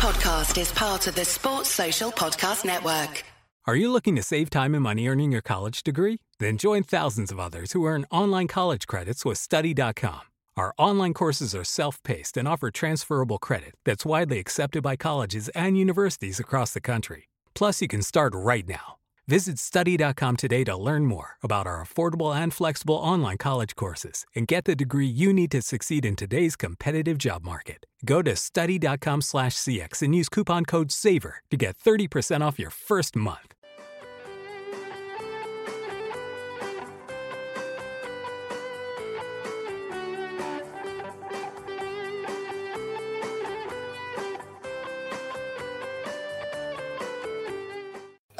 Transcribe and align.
podcast 0.00 0.58
is 0.58 0.72
part 0.72 1.06
of 1.08 1.14
the 1.14 1.26
Sports 1.26 1.68
Social 1.68 2.10
Podcast 2.10 2.64
Network. 2.64 3.22
Are 3.66 3.76
you 3.76 3.92
looking 3.92 4.16
to 4.16 4.22
save 4.22 4.48
time 4.48 4.72
and 4.72 4.82
money 4.82 5.06
earning 5.06 5.30
your 5.30 5.42
college 5.42 5.82
degree? 5.82 6.22
Then 6.38 6.56
join 6.56 6.84
thousands 6.84 7.30
of 7.30 7.38
others 7.38 7.72
who 7.72 7.86
earn 7.86 8.06
online 8.10 8.48
college 8.48 8.86
credits 8.86 9.26
with 9.26 9.36
Study.com. 9.36 10.22
Our 10.56 10.72
online 10.78 11.12
courses 11.12 11.54
are 11.54 11.64
self 11.64 12.02
paced 12.02 12.38
and 12.38 12.48
offer 12.48 12.70
transferable 12.70 13.36
credit 13.36 13.74
that's 13.84 14.06
widely 14.06 14.38
accepted 14.38 14.82
by 14.82 14.96
colleges 14.96 15.50
and 15.54 15.76
universities 15.76 16.40
across 16.40 16.72
the 16.72 16.80
country. 16.80 17.28
Plus, 17.54 17.82
you 17.82 17.88
can 17.88 18.00
start 18.00 18.32
right 18.34 18.66
now. 18.66 18.99
Visit 19.30 19.60
study.com 19.60 20.38
today 20.38 20.64
to 20.64 20.76
learn 20.76 21.06
more 21.06 21.36
about 21.40 21.64
our 21.64 21.84
affordable 21.84 22.34
and 22.34 22.52
flexible 22.52 22.96
online 22.96 23.36
college 23.36 23.76
courses 23.76 24.26
and 24.34 24.48
get 24.48 24.64
the 24.64 24.74
degree 24.74 25.06
you 25.06 25.32
need 25.32 25.52
to 25.52 25.62
succeed 25.62 26.04
in 26.04 26.16
today's 26.16 26.56
competitive 26.56 27.16
job 27.16 27.44
market. 27.44 27.86
Go 28.04 28.22
to 28.22 28.34
study.com/cx 28.34 30.02
and 30.02 30.14
use 30.20 30.28
coupon 30.28 30.64
code 30.64 30.90
SAVER 30.90 31.34
to 31.50 31.56
get 31.56 31.78
30% 31.78 32.42
off 32.42 32.58
your 32.58 32.72
first 32.88 33.14
month. 33.14 33.54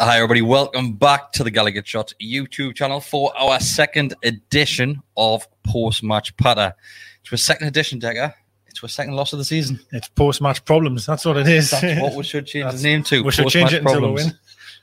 Hi, 0.03 0.17
everybody. 0.17 0.41
Welcome 0.41 0.95
back 0.95 1.31
to 1.33 1.45
the 1.45 1.51
Gallowgate 1.51 1.85
Shot 1.85 2.15
YouTube 2.23 2.75
channel 2.75 3.01
for 3.01 3.37
our 3.37 3.61
second 3.61 4.15
edition 4.23 5.03
of 5.19 5.47
Post 5.63 6.03
Match 6.03 6.35
Patter. 6.39 6.73
It's 7.21 7.31
our 7.31 7.37
second 7.37 7.67
edition, 7.67 8.01
Deka. 8.01 8.33
It's 8.67 8.83
our 8.83 8.89
second 8.89 9.13
loss 9.13 9.35
of 9.35 9.39
the 9.39 9.45
season. 9.45 9.79
It's 9.93 10.09
post 10.09 10.41
match 10.41 10.65
problems. 10.65 11.05
That's 11.05 11.27
what 11.27 11.37
it 11.37 11.47
is. 11.47 11.71
That's 11.71 12.01
what 12.01 12.15
we 12.15 12.23
should 12.23 12.47
change 12.47 12.73
the 12.73 12.83
name 12.83 13.03
to. 13.03 13.23
we 13.23 13.31
should 13.31 13.49
change 13.49 13.75
it 13.75 13.83
until 13.83 14.01
we 14.01 14.13
win. 14.13 14.39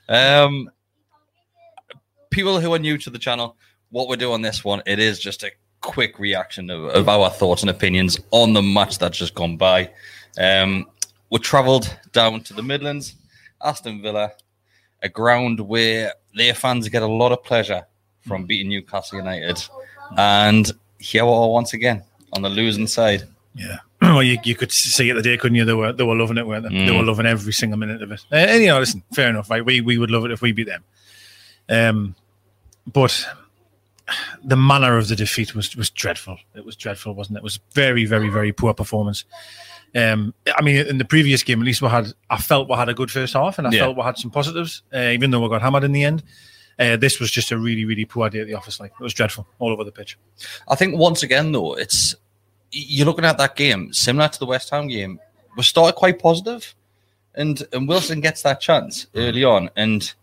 Um, 0.08 0.70
people 2.30 2.60
who 2.60 2.72
are 2.76 2.80
new 2.80 3.00
to 3.00 3.10
the 3.10 3.18
channel, 3.18 3.58
what 3.90 4.08
we're 4.08 4.18
doing 4.18 4.36
on 4.36 4.42
this 4.44 4.64
one, 4.64 4.84
it 4.86 5.00
is 5.00 5.18
just 5.18 5.42
a 5.42 5.50
quick 5.82 6.20
reaction 6.20 6.70
of, 6.70 6.86
of 6.90 7.10
our 7.10 7.32
thoughts 7.32 7.64
and 7.64 7.72
opinions 7.72 8.20
on 8.30 8.54
the 8.54 8.62
match 8.62 9.00
that's 9.00 9.18
just 9.18 9.34
gone 9.34 9.58
by. 9.58 9.90
Um, 10.40 10.86
we 11.32 11.40
travelled 11.40 11.98
down 12.12 12.42
to 12.42 12.54
the 12.54 12.62
Midlands, 12.62 13.16
Aston 13.64 14.04
Villa, 14.04 14.34
a 15.03 15.09
ground 15.09 15.59
where 15.59 16.14
their 16.36 16.53
fans 16.53 16.88
get 16.90 17.02
a 17.03 17.08
lot 17.08 17.31
of 17.31 17.44
pleasure 17.44 17.86
from 18.22 18.45
beating 18.45 18.70
Newcastle 18.70 19.17
United. 19.20 19.62
And 20.17 20.72
here 21.00 21.26
we 21.26 21.31
are 21.31 21.50
once 21.50 21.73
again 21.73 22.04
on 22.34 22.42
the 22.42 22.50
losing 22.50 22.88
side. 22.88 23.23
Yeah. 23.56 23.78
Well, 24.00 24.22
you, 24.22 24.38
you 24.44 24.54
could 24.56 24.72
see 24.72 25.09
it 25.09 25.16
the 25.16 25.23
day, 25.23 25.38
couldn't 25.38 25.56
you? 25.56 25.66
They 25.66 25.73
were 25.73 25.92
they 25.92 26.04
were 26.04 26.16
loving 26.16 26.38
it, 26.38 26.45
weren't 26.45 26.70
they? 26.70 26.86
They 26.86 26.92
were 26.92 27.00
Mm. 27.04 27.08
loving 27.08 27.26
every 27.26 27.52
single 27.52 27.80
minute 27.80 28.04
of 28.04 28.12
it. 28.12 28.23
Uh, 28.31 28.36
and 28.36 28.62
you 28.62 28.67
know, 28.67 28.80
listen, 28.80 29.02
fair 29.12 29.28
enough, 29.28 29.50
right? 29.50 29.66
We 29.66 29.81
we 29.81 29.98
would 29.98 30.12
love 30.12 30.23
it 30.26 30.31
if 30.31 30.39
we 30.42 30.52
beat 30.52 30.67
them. 30.67 30.84
Um, 31.67 32.16
but 32.86 33.28
the 34.44 34.56
manner 34.58 34.98
of 34.98 35.08
the 35.08 35.16
defeat 35.16 35.56
was 35.56 35.76
was 35.76 35.90
dreadful. 35.90 36.38
It 36.56 36.66
was 36.66 36.76
dreadful, 36.76 37.14
wasn't 37.14 37.38
it? 37.38 37.40
It 37.40 37.44
was 37.44 37.60
very, 37.74 38.06
very, 38.06 38.30
very 38.30 38.52
poor 38.52 38.74
performance. 38.74 39.26
Um, 39.96 40.34
I 40.56 40.62
mean, 40.62 40.86
in 40.86 40.98
the 40.98 41.06
previous 41.06 41.44
game, 41.44 41.60
at 41.62 41.66
least 41.66 41.82
we 41.82 41.88
had. 41.90 42.08
I 42.30 42.38
felt 42.38 42.70
we 42.70 42.76
had 42.76 42.90
a 42.90 42.94
good 42.94 43.10
first 43.12 43.34
half, 43.34 43.58
and 43.58 43.68
I 43.68 43.72
Yeah. 43.72 43.80
felt 43.82 43.98
we 43.98 44.04
had 44.04 44.18
some 44.18 44.32
positives, 44.32 44.84
uh, 44.94 45.00
even 45.14 45.32
though 45.32 45.40
we 45.42 45.50
got 45.50 45.62
hammered 45.62 45.84
in 45.84 45.92
the 45.92 46.04
end. 46.04 46.24
Uh, 46.80 46.96
this 46.96 47.20
was 47.20 47.32
just 47.32 47.52
a 47.52 47.58
really, 47.58 47.86
really 47.86 48.06
poor 48.06 48.30
day 48.30 48.40
at 48.42 48.48
the 48.48 48.54
office. 48.54 48.80
Like 48.80 48.92
it 49.00 49.04
was 49.04 49.14
dreadful 49.14 49.48
all 49.60 49.72
over 49.72 49.84
the 49.84 49.92
pitch. 49.92 50.18
I 50.68 50.76
think 50.76 50.96
once 50.98 51.24
again, 51.24 51.52
though, 51.52 51.74
it's 51.74 52.16
you're 52.72 53.06
looking 53.06 53.26
at 53.26 53.38
that 53.40 53.56
game 53.56 53.92
similar 53.94 54.28
to 54.28 54.40
the 54.40 54.46
West 54.46 54.70
Ham 54.70 54.88
game. 54.88 55.20
We 55.56 55.64
started 55.64 55.96
quite 55.96 56.20
positive, 56.20 56.76
and 57.34 57.66
and 57.74 57.88
Wilson 57.88 58.22
gets 58.22 58.42
that 58.44 58.62
chance 58.62 59.08
early 59.16 59.44
on, 59.44 59.70
and 59.76 60.14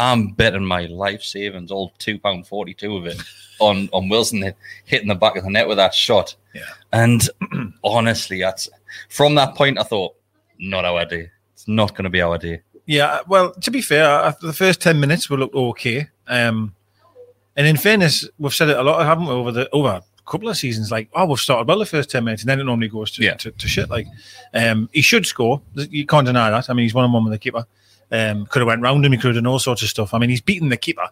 I'm 0.00 0.28
betting 0.28 0.64
my 0.64 0.86
life 0.86 1.22
savings, 1.22 1.70
all 1.70 1.92
two 1.98 2.18
pound 2.18 2.46
forty 2.46 2.72
two 2.74 2.96
of 2.96 3.06
it, 3.06 3.20
on 3.60 3.88
on 3.92 4.08
Wilson 4.08 4.52
hitting 4.84 5.08
the 5.08 5.14
back 5.14 5.36
of 5.36 5.44
the 5.44 5.50
net 5.50 5.68
with 5.68 5.76
that 5.76 5.94
shot. 5.94 6.34
Yeah. 6.54 6.62
And 6.92 7.28
honestly, 7.84 8.40
that's 8.40 8.68
from 9.08 9.34
that 9.36 9.54
point, 9.54 9.78
I 9.78 9.82
thought, 9.82 10.14
not 10.58 10.84
our 10.84 11.04
day. 11.04 11.30
It's 11.54 11.68
not 11.68 11.90
going 11.90 12.04
to 12.04 12.10
be 12.10 12.22
our 12.22 12.38
day. 12.38 12.62
Yeah, 12.86 13.20
well, 13.28 13.52
to 13.52 13.70
be 13.70 13.82
fair, 13.82 14.04
after 14.04 14.46
the 14.46 14.52
first 14.52 14.80
ten 14.80 14.98
minutes 14.98 15.28
we 15.28 15.36
looked 15.36 15.54
okay. 15.54 16.08
Um, 16.26 16.74
and 17.56 17.66
in 17.66 17.76
fairness, 17.76 18.26
we've 18.38 18.54
said 18.54 18.70
it 18.70 18.78
a 18.78 18.82
lot, 18.82 19.04
haven't 19.04 19.26
we, 19.26 19.32
over 19.32 19.52
the 19.52 19.68
over 19.70 19.88
a 19.88 20.02
couple 20.30 20.48
of 20.48 20.56
seasons? 20.56 20.90
Like, 20.90 21.08
oh, 21.14 21.26
we've 21.26 21.38
started 21.38 21.68
well 21.68 21.78
the 21.78 21.86
first 21.86 22.10
ten 22.10 22.24
minutes, 22.24 22.42
and 22.42 22.48
then 22.48 22.58
it 22.58 22.64
normally 22.64 22.88
goes 22.88 23.10
to 23.12 23.22
Yeah. 23.22 23.34
to, 23.34 23.50
to 23.50 23.68
shit. 23.68 23.90
Like, 23.90 24.06
um, 24.54 24.88
he 24.92 25.02
should 25.02 25.26
score. 25.26 25.60
You 25.74 26.06
can't 26.06 26.26
deny 26.26 26.50
that. 26.50 26.70
I 26.70 26.72
mean, 26.72 26.84
he's 26.84 26.94
one 26.94 27.04
on 27.04 27.12
one 27.12 27.24
with 27.24 27.32
the 27.32 27.38
keeper. 27.38 27.66
Um, 28.12 28.46
could 28.46 28.60
have 28.60 28.66
went 28.66 28.82
round 28.82 29.04
him. 29.04 29.12
He 29.12 29.18
could 29.18 29.34
have 29.34 29.42
done 29.42 29.46
all 29.46 29.58
sorts 29.60 29.82
of 29.82 29.88
stuff. 29.88 30.12
I 30.14 30.18
mean, 30.18 30.30
he's 30.30 30.40
beaten 30.40 30.68
the 30.68 30.76
keeper. 30.76 31.08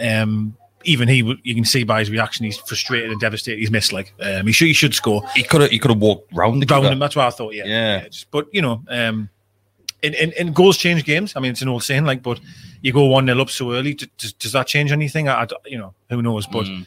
Um, 0.00 0.56
even 0.84 1.08
he, 1.08 1.16
you 1.42 1.54
can 1.54 1.64
see 1.64 1.82
by 1.84 1.98
his 2.00 2.10
reaction, 2.10 2.44
he's 2.46 2.56
frustrated 2.56 3.10
and 3.10 3.20
devastated. 3.20 3.58
He's 3.58 3.70
missed. 3.70 3.92
Like, 3.92 4.14
um, 4.20 4.46
he 4.46 4.52
should 4.52 4.68
he 4.68 4.72
should 4.72 4.94
score. 4.94 5.22
He 5.34 5.42
could 5.42 5.60
have 5.60 5.70
he 5.70 5.78
could 5.78 5.90
have 5.90 6.00
walked 6.00 6.32
round 6.32 6.62
the 6.62 6.66
Round 6.66 6.84
keeper. 6.84 6.92
him. 6.92 6.98
That's 7.00 7.16
what 7.16 7.26
I 7.26 7.30
thought. 7.30 7.54
Yeah, 7.54 7.64
Yeah. 7.66 8.08
just- 8.08 8.30
but 8.30 8.46
you 8.52 8.62
know, 8.62 8.82
um, 8.88 9.28
in, 10.02 10.14
in, 10.14 10.32
in 10.32 10.52
goals 10.54 10.78
change 10.78 11.04
games. 11.04 11.34
I 11.36 11.40
mean, 11.40 11.50
it's 11.50 11.60
an 11.60 11.68
old 11.68 11.82
saying, 11.82 12.04
like, 12.06 12.22
but 12.22 12.40
you 12.80 12.92
go 12.92 13.04
one 13.06 13.26
0 13.26 13.38
up 13.40 13.50
so 13.50 13.72
early. 13.72 13.92
Does, 13.92 14.32
does 14.34 14.52
that 14.52 14.66
change 14.66 14.92
anything? 14.92 15.28
I, 15.28 15.42
I 15.42 15.46
you 15.66 15.76
know, 15.78 15.92
who 16.08 16.22
knows? 16.22 16.46
But 16.46 16.64
Mm. 16.64 16.86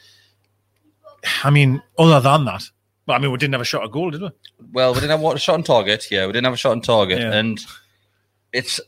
I 1.44 1.50
mean, 1.52 1.82
other 1.98 2.20
than 2.20 2.46
that, 2.46 2.64
but 3.06 3.14
I 3.14 3.20
mean, 3.20 3.32
we 3.32 3.38
didn't 3.38 3.54
have 3.54 3.62
a 3.62 3.66
shot 3.66 3.84
at 3.84 3.92
goal, 3.92 4.10
did 4.12 4.22
we? 4.22 4.30
Well, 4.72 4.94
we 4.94 5.02
didn't 5.02 5.20
have 5.22 5.36
a 5.36 5.40
shot 5.40 5.54
on 5.56 5.64
target. 5.64 6.08
Yeah, 6.10 6.26
we 6.26 6.32
didn't 6.34 6.46
have 6.46 6.54
a 6.54 6.58
shot 6.58 6.72
on 6.72 6.82
target, 6.82 7.20
Yeah. 7.20 7.34
and 7.34 7.64
it's. 8.52 8.80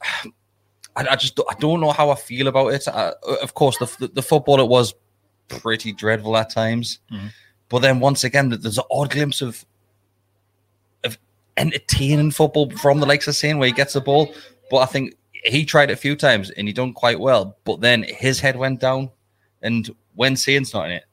I, 0.95 1.07
I 1.11 1.15
just 1.15 1.39
I 1.49 1.53
don't 1.59 1.81
know 1.81 1.91
how 1.91 2.09
I 2.09 2.15
feel 2.15 2.47
about 2.47 2.73
it. 2.73 2.87
I, 2.87 3.13
of 3.41 3.53
course, 3.53 3.77
the, 3.77 3.85
the 3.99 4.07
the 4.07 4.21
football 4.21 4.59
it 4.59 4.67
was 4.67 4.93
pretty 5.47 5.91
dreadful 5.93 6.35
at 6.37 6.49
times, 6.49 6.99
Mhm. 7.11 7.29
but 7.69 7.79
then 7.79 7.99
once 7.99 8.23
again, 8.23 8.49
there's 8.49 8.77
an 8.77 8.83
odd 8.89 9.11
glimpse 9.11 9.41
of 9.41 9.65
of 11.03 11.17
entertaining 11.57 12.31
football 12.31 12.69
from 12.71 12.99
the 12.99 13.05
likes 13.05 13.27
of 13.27 13.35
Saint 13.35 13.59
where 13.59 13.67
he 13.67 13.73
gets 13.73 13.93
the 13.93 14.01
ball. 14.01 14.33
But 14.71 14.77
I 14.77 14.85
think 14.87 15.13
he 15.43 15.63
tried 15.65 15.89
it 15.91 15.93
a 15.93 15.97
few 15.97 16.15
times 16.15 16.49
and 16.49 16.67
he 16.67 16.73
done 16.73 16.93
quite 16.93 17.19
well. 17.19 17.55
But 17.65 17.81
then 17.81 18.03
his 18.03 18.39
head 18.39 18.55
went 18.55 18.79
down, 18.79 19.11
and 19.61 19.89
when 20.15 20.35
Saint's 20.35 20.73
not 20.73 20.85
in 20.87 20.93
it, 20.93 21.03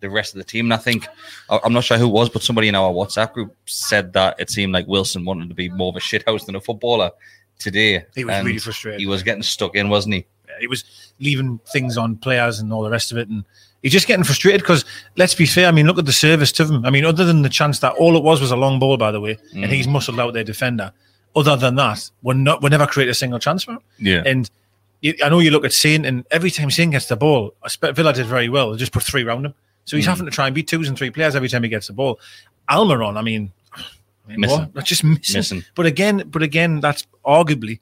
the 0.00 0.08
rest 0.10 0.32
of 0.34 0.38
the 0.38 0.44
team. 0.44 0.66
And 0.66 0.74
I 0.74 0.76
think 0.78 1.06
I'm 1.50 1.72
not 1.72 1.84
sure 1.84 1.98
who 1.98 2.06
it 2.06 2.12
was, 2.12 2.28
but 2.30 2.42
somebody 2.42 2.68
in 2.68 2.74
our 2.74 2.90
WhatsApp 2.92 3.32
group 3.32 3.54
said 3.66 4.12
that 4.14 4.36
it 4.38 4.50
seemed 4.50 4.72
like 4.72 4.86
Wilson 4.86 5.24
wanted 5.24 5.48
to 5.48 5.54
be 5.54 5.68
more 5.68 5.88
of 5.90 5.96
a 5.96 6.00
shithouse 6.00 6.46
than 6.46 6.54
a 6.56 6.60
footballer 6.60 7.10
today. 7.60 8.04
He 8.14 8.24
was 8.24 8.44
really 8.44 8.58
frustrated. 8.58 9.00
He 9.00 9.06
was 9.06 9.22
getting 9.22 9.42
stuck 9.42 9.76
in, 9.76 9.88
wasn't 9.88 10.14
he? 10.14 10.26
He 10.58 10.66
was 10.66 10.84
leaving 11.20 11.60
things 11.72 11.96
on 11.96 12.16
players 12.16 12.58
and 12.58 12.72
all 12.72 12.82
the 12.82 12.90
rest 12.90 13.12
of 13.12 13.18
it, 13.18 13.28
and 13.28 13.44
he's 13.82 13.92
just 13.92 14.06
getting 14.06 14.24
frustrated 14.24 14.60
because 14.60 14.84
let's 15.16 15.34
be 15.34 15.46
fair. 15.46 15.68
I 15.68 15.70
mean, 15.70 15.86
look 15.86 15.98
at 15.98 16.06
the 16.06 16.12
service 16.12 16.52
to 16.52 16.64
him. 16.64 16.84
I 16.84 16.90
mean, 16.90 17.04
other 17.04 17.24
than 17.24 17.42
the 17.42 17.48
chance 17.48 17.78
that 17.80 17.94
all 17.94 18.16
it 18.16 18.22
was 18.22 18.40
was 18.40 18.50
a 18.50 18.56
long 18.56 18.78
ball, 18.78 18.96
by 18.96 19.10
the 19.10 19.20
way, 19.20 19.38
and 19.54 19.64
mm. 19.64 19.68
he's 19.68 19.86
muscled 19.86 20.18
out 20.18 20.34
their 20.34 20.44
defender. 20.44 20.92
Other 21.36 21.56
than 21.56 21.76
that, 21.76 22.10
we're 22.22 22.34
not 22.34 22.62
we 22.62 22.68
never 22.70 22.86
create 22.86 23.08
a 23.08 23.14
single 23.14 23.38
chance 23.38 23.64
for 23.64 23.72
him. 23.72 23.80
Yeah. 23.98 24.22
And 24.26 24.50
you, 25.00 25.14
I 25.24 25.28
know 25.28 25.38
you 25.38 25.50
look 25.50 25.64
at 25.64 25.72
Saint, 25.72 26.04
and 26.04 26.26
every 26.30 26.50
time 26.50 26.70
Saint 26.70 26.92
gets 26.92 27.06
the 27.06 27.16
ball, 27.16 27.54
Villa 27.80 28.12
did 28.12 28.26
very 28.26 28.48
well. 28.48 28.72
They 28.72 28.76
just 28.76 28.92
put 28.92 29.02
three 29.02 29.24
round 29.24 29.46
him, 29.46 29.54
so 29.84 29.96
he's 29.96 30.06
mm. 30.06 30.10
having 30.10 30.26
to 30.26 30.32
try 30.32 30.46
and 30.46 30.54
beat 30.54 30.68
twos 30.68 30.88
and 30.88 30.98
three 30.98 31.10
players 31.10 31.36
every 31.36 31.48
time 31.48 31.62
he 31.62 31.68
gets 31.68 31.86
the 31.86 31.92
ball. 31.92 32.18
Almiron, 32.68 33.16
I 33.16 33.22
mean, 33.22 33.52
I 34.30 34.32
mean 34.34 34.40
Missing. 34.40 34.58
what? 34.58 34.74
That's 34.74 34.88
just 34.88 35.04
missing. 35.04 35.38
Missing. 35.38 35.64
But 35.74 35.86
again, 35.86 36.24
but 36.30 36.42
again, 36.42 36.80
that's 36.80 37.06
arguably 37.24 37.80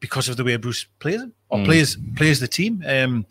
because 0.00 0.28
of 0.28 0.36
the 0.36 0.44
way 0.44 0.56
Bruce 0.56 0.86
plays 0.98 1.22
him 1.22 1.32
or 1.48 1.58
Mm. 1.58 1.64
plays 1.64 1.96
plays 2.16 2.38
the 2.40 2.48
team. 2.48 2.84
Um, 2.86 3.26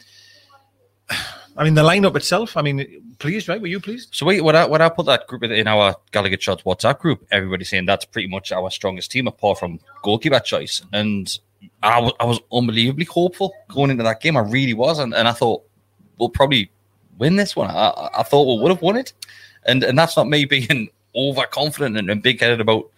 I 1.57 1.63
mean, 1.63 1.73
the 1.73 1.83
lineup 1.83 2.15
itself. 2.17 2.57
I 2.57 2.61
mean, 2.61 3.15
pleased, 3.19 3.47
right? 3.47 3.61
Were 3.61 3.67
you 3.67 3.79
pleased? 3.79 4.09
So 4.13 4.25
wait, 4.25 4.41
when 4.41 4.55
I 4.55 4.65
when 4.65 4.81
I 4.81 4.89
put 4.89 5.05
that 5.05 5.25
group 5.27 5.43
in, 5.43 5.67
our 5.67 5.95
Gallowgate 6.11 6.41
Shots 6.41 6.63
WhatsApp 6.63 6.99
group, 6.99 7.25
everybody's 7.31 7.69
saying 7.69 7.85
that's 7.85 8.03
pretty 8.05 8.27
much 8.27 8.51
our 8.51 8.69
strongest 8.69 9.11
team 9.11 9.27
apart 9.27 9.59
from 9.59 9.79
goalkeeper 10.03 10.39
choice. 10.39 10.81
And 10.91 11.37
I 11.81 11.99
was 11.99 12.11
I 12.19 12.25
was 12.25 12.39
unbelievably 12.51 13.05
hopeful 13.05 13.53
going 13.69 13.91
into 13.91 14.03
that 14.03 14.19
game. 14.21 14.35
I 14.35 14.41
really 14.41 14.73
was, 14.73 14.99
and, 14.99 15.13
and 15.13 15.27
I 15.27 15.31
thought 15.31 15.63
we'll 16.17 16.29
probably 16.29 16.69
win 17.19 17.37
this 17.37 17.55
one. 17.55 17.69
I, 17.69 17.89
I- 17.89 18.19
I 18.19 18.23
thought 18.23 18.53
we 18.53 18.61
would 18.61 18.71
have 18.71 18.81
won 18.81 18.97
it, 18.97 19.13
and 19.65 19.81
and 19.83 19.97
that's 19.97 20.17
not 20.17 20.27
me 20.27 20.43
being 20.55 20.89
overconfident 21.15 21.97
and, 21.97 22.21
big 22.21 22.39
headed 22.39 22.61
about 22.61 22.89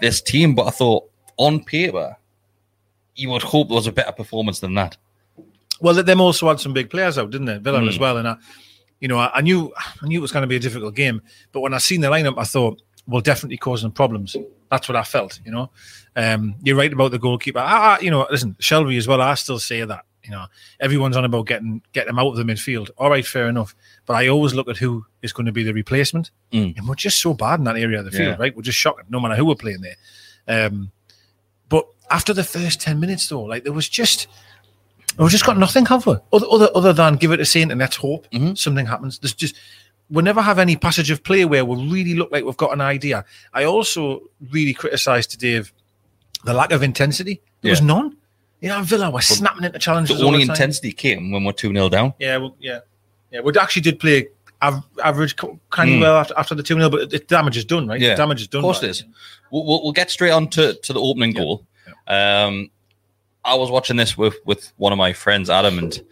this 0.00 0.20
team, 0.20 0.54
but 0.54 0.66
I 0.66 0.70
thought 0.70 1.08
on 1.36 1.64
paper 1.64 2.16
you 3.16 3.30
would 3.30 3.42
hope 3.42 3.68
there 3.68 3.76
was 3.76 3.86
a 3.86 3.92
better 3.92 4.12
performance 4.12 4.60
than 4.60 4.74
that. 4.74 4.96
Well, 5.80 5.94
them 5.94 6.20
also 6.20 6.48
had 6.48 6.60
some 6.60 6.72
big 6.72 6.90
players 6.90 7.18
out, 7.18 7.30
didn't 7.30 7.46
they? 7.46 7.58
Villa 7.58 7.80
Mm. 7.80 7.88
as 7.88 7.98
well, 7.98 8.16
and 8.16 8.28
I, 8.28 8.36
you 9.00 9.08
know, 9.08 9.18
I, 9.18 9.30
I 9.34 9.40
knew 9.40 9.72
I 10.02 10.06
knew 10.06 10.18
it 10.18 10.22
was 10.22 10.32
going 10.32 10.42
to 10.42 10.48
be 10.48 10.56
a 10.56 10.60
difficult 10.60 10.94
game. 10.94 11.20
But 11.52 11.60
when 11.60 11.74
I 11.74 11.78
seen 11.78 12.00
the 12.00 12.08
lineup, 12.08 12.38
I 12.38 12.44
thought, 12.44 12.80
well, 13.06 13.20
definitely 13.20 13.56
causing 13.58 13.90
problems. 13.90 14.36
That's 14.70 14.88
what 14.88 14.96
I 14.96 15.02
felt. 15.02 15.40
You 15.44 15.52
know, 15.52 15.70
um, 16.16 16.54
you're 16.62 16.76
right 16.76 16.92
about 16.92 17.10
the 17.10 17.18
goalkeeper. 17.18 17.58
I, 17.58 17.96
I, 17.96 17.98
you 18.00 18.10
know, 18.10 18.26
listen, 18.30 18.56
Shelby 18.60 18.96
as 18.96 19.06
well. 19.06 19.20
I 19.20 19.34
still 19.34 19.58
say 19.58 19.84
that. 19.84 20.04
You 20.24 20.30
know, 20.30 20.46
everyone's 20.80 21.16
on 21.16 21.24
about 21.24 21.46
getting 21.46 21.82
getting 21.92 22.08
them 22.08 22.18
out 22.18 22.28
of 22.28 22.36
the 22.36 22.44
midfield. 22.44 22.90
All 22.96 23.10
right, 23.10 23.26
fair 23.26 23.46
enough. 23.48 23.74
But 24.06 24.14
I 24.14 24.28
always 24.28 24.54
look 24.54 24.68
at 24.68 24.78
who 24.78 25.04
is 25.22 25.32
going 25.32 25.46
to 25.46 25.52
be 25.52 25.62
the 25.62 25.74
replacement, 25.74 26.30
Mm. 26.52 26.76
and 26.78 26.88
we're 26.88 26.94
just 26.94 27.20
so 27.20 27.34
bad 27.34 27.58
in 27.60 27.64
that 27.64 27.76
area 27.76 27.98
of 27.98 28.04
the 28.04 28.10
field, 28.10 28.28
Yeah. 28.28 28.36
right? 28.38 28.54
We're 28.56 28.62
just 28.62 28.78
shocking, 28.78 29.04
no 29.10 29.20
matter 29.20 29.36
who 29.36 29.44
we're 29.44 29.54
playing 29.54 29.82
there. 29.82 29.96
Um, 30.66 30.90
But 31.68 31.86
after 32.10 32.32
the 32.34 32.44
first 32.44 32.80
ten 32.80 33.00
minutes, 33.00 33.28
though, 33.28 33.42
like 33.42 33.64
there 33.64 33.72
was 33.72 33.88
just 33.88 34.26
we've 35.18 35.30
just 35.30 35.46
got 35.46 35.58
nothing, 35.58 35.86
have 35.86 36.06
we? 36.06 36.14
Other 36.32 36.46
other, 36.50 36.68
other 36.74 36.92
than 36.92 37.16
give 37.16 37.32
it 37.32 37.40
a 37.40 37.44
Saint 37.44 37.70
and 37.70 37.80
let's 37.80 37.96
hope 37.96 38.26
something 38.54 38.86
happens. 38.86 39.18
There's 39.18 39.34
just 39.34 39.54
we 40.10 40.22
never 40.22 40.42
have 40.42 40.58
any 40.58 40.76
passage 40.76 41.10
of 41.10 41.22
play 41.24 41.44
where 41.46 41.64
we 41.64 41.76
really 41.90 42.14
look 42.14 42.30
like 42.30 42.44
we've 42.44 42.56
got 42.56 42.72
an 42.72 42.80
idea. 42.80 43.24
I 43.54 43.64
also 43.64 44.22
really 44.50 44.74
criticised 44.74 45.30
today 45.30 45.56
of 45.56 45.72
the 46.44 46.52
lack 46.52 46.72
of 46.72 46.82
intensity. 46.82 47.40
There 47.62 47.70
was 47.70 47.80
none. 47.80 48.16
You 48.64 48.70
know, 48.70 48.82
Villa 48.82 49.10
were 49.10 49.20
snapping 49.20 49.64
into 49.64 49.78
challenges. 49.78 50.18
The 50.18 50.24
only 50.24 50.44
the 50.44 50.50
intensity 50.52 50.90
came 50.92 51.30
when 51.30 51.44
we're 51.44 51.52
2 51.52 51.70
0 51.72 51.90
down. 51.90 52.14
Yeah, 52.18 52.38
well, 52.38 52.56
yeah, 52.58 52.80
yeah. 53.30 53.40
We 53.40 53.52
actually 53.60 53.82
did 53.82 53.98
play 54.00 54.28
av- 54.62 54.82
average 55.04 55.36
kind 55.36 55.58
of 55.90 55.96
Mm. 55.96 56.00
well 56.00 56.16
after, 56.16 56.34
after 56.38 56.54
the 56.54 56.62
two 56.62 56.76
0 56.76 56.88
but 56.88 57.10
the 57.10 57.18
damage 57.18 57.58
is 57.58 57.66
done, 57.66 57.86
right? 57.86 58.00
Yeah, 58.00 58.10
the 58.10 58.16
damage 58.16 58.40
is 58.40 58.48
done. 58.48 58.60
Of 58.60 58.64
course 58.64 58.80
by 58.80 58.86
it 58.86 58.90
is. 58.90 59.04
We'll, 59.50 59.66
we'll, 59.66 59.82
we'll 59.82 59.92
get 59.92 60.10
straight 60.10 60.30
on 60.30 60.48
to, 60.50 60.72
to 60.72 60.92
the 60.94 61.00
opening 61.00 61.32
Yeah. 61.36 61.42
goal. 61.42 61.66
Um, 62.06 62.70
I 63.44 63.54
was 63.54 63.70
watching 63.70 63.96
this 63.96 64.16
with, 64.16 64.36
with 64.46 64.72
one 64.78 64.92
of 64.92 64.96
my 64.98 65.12
friends, 65.12 65.50
Adam, 65.50 65.78
and 65.78 66.02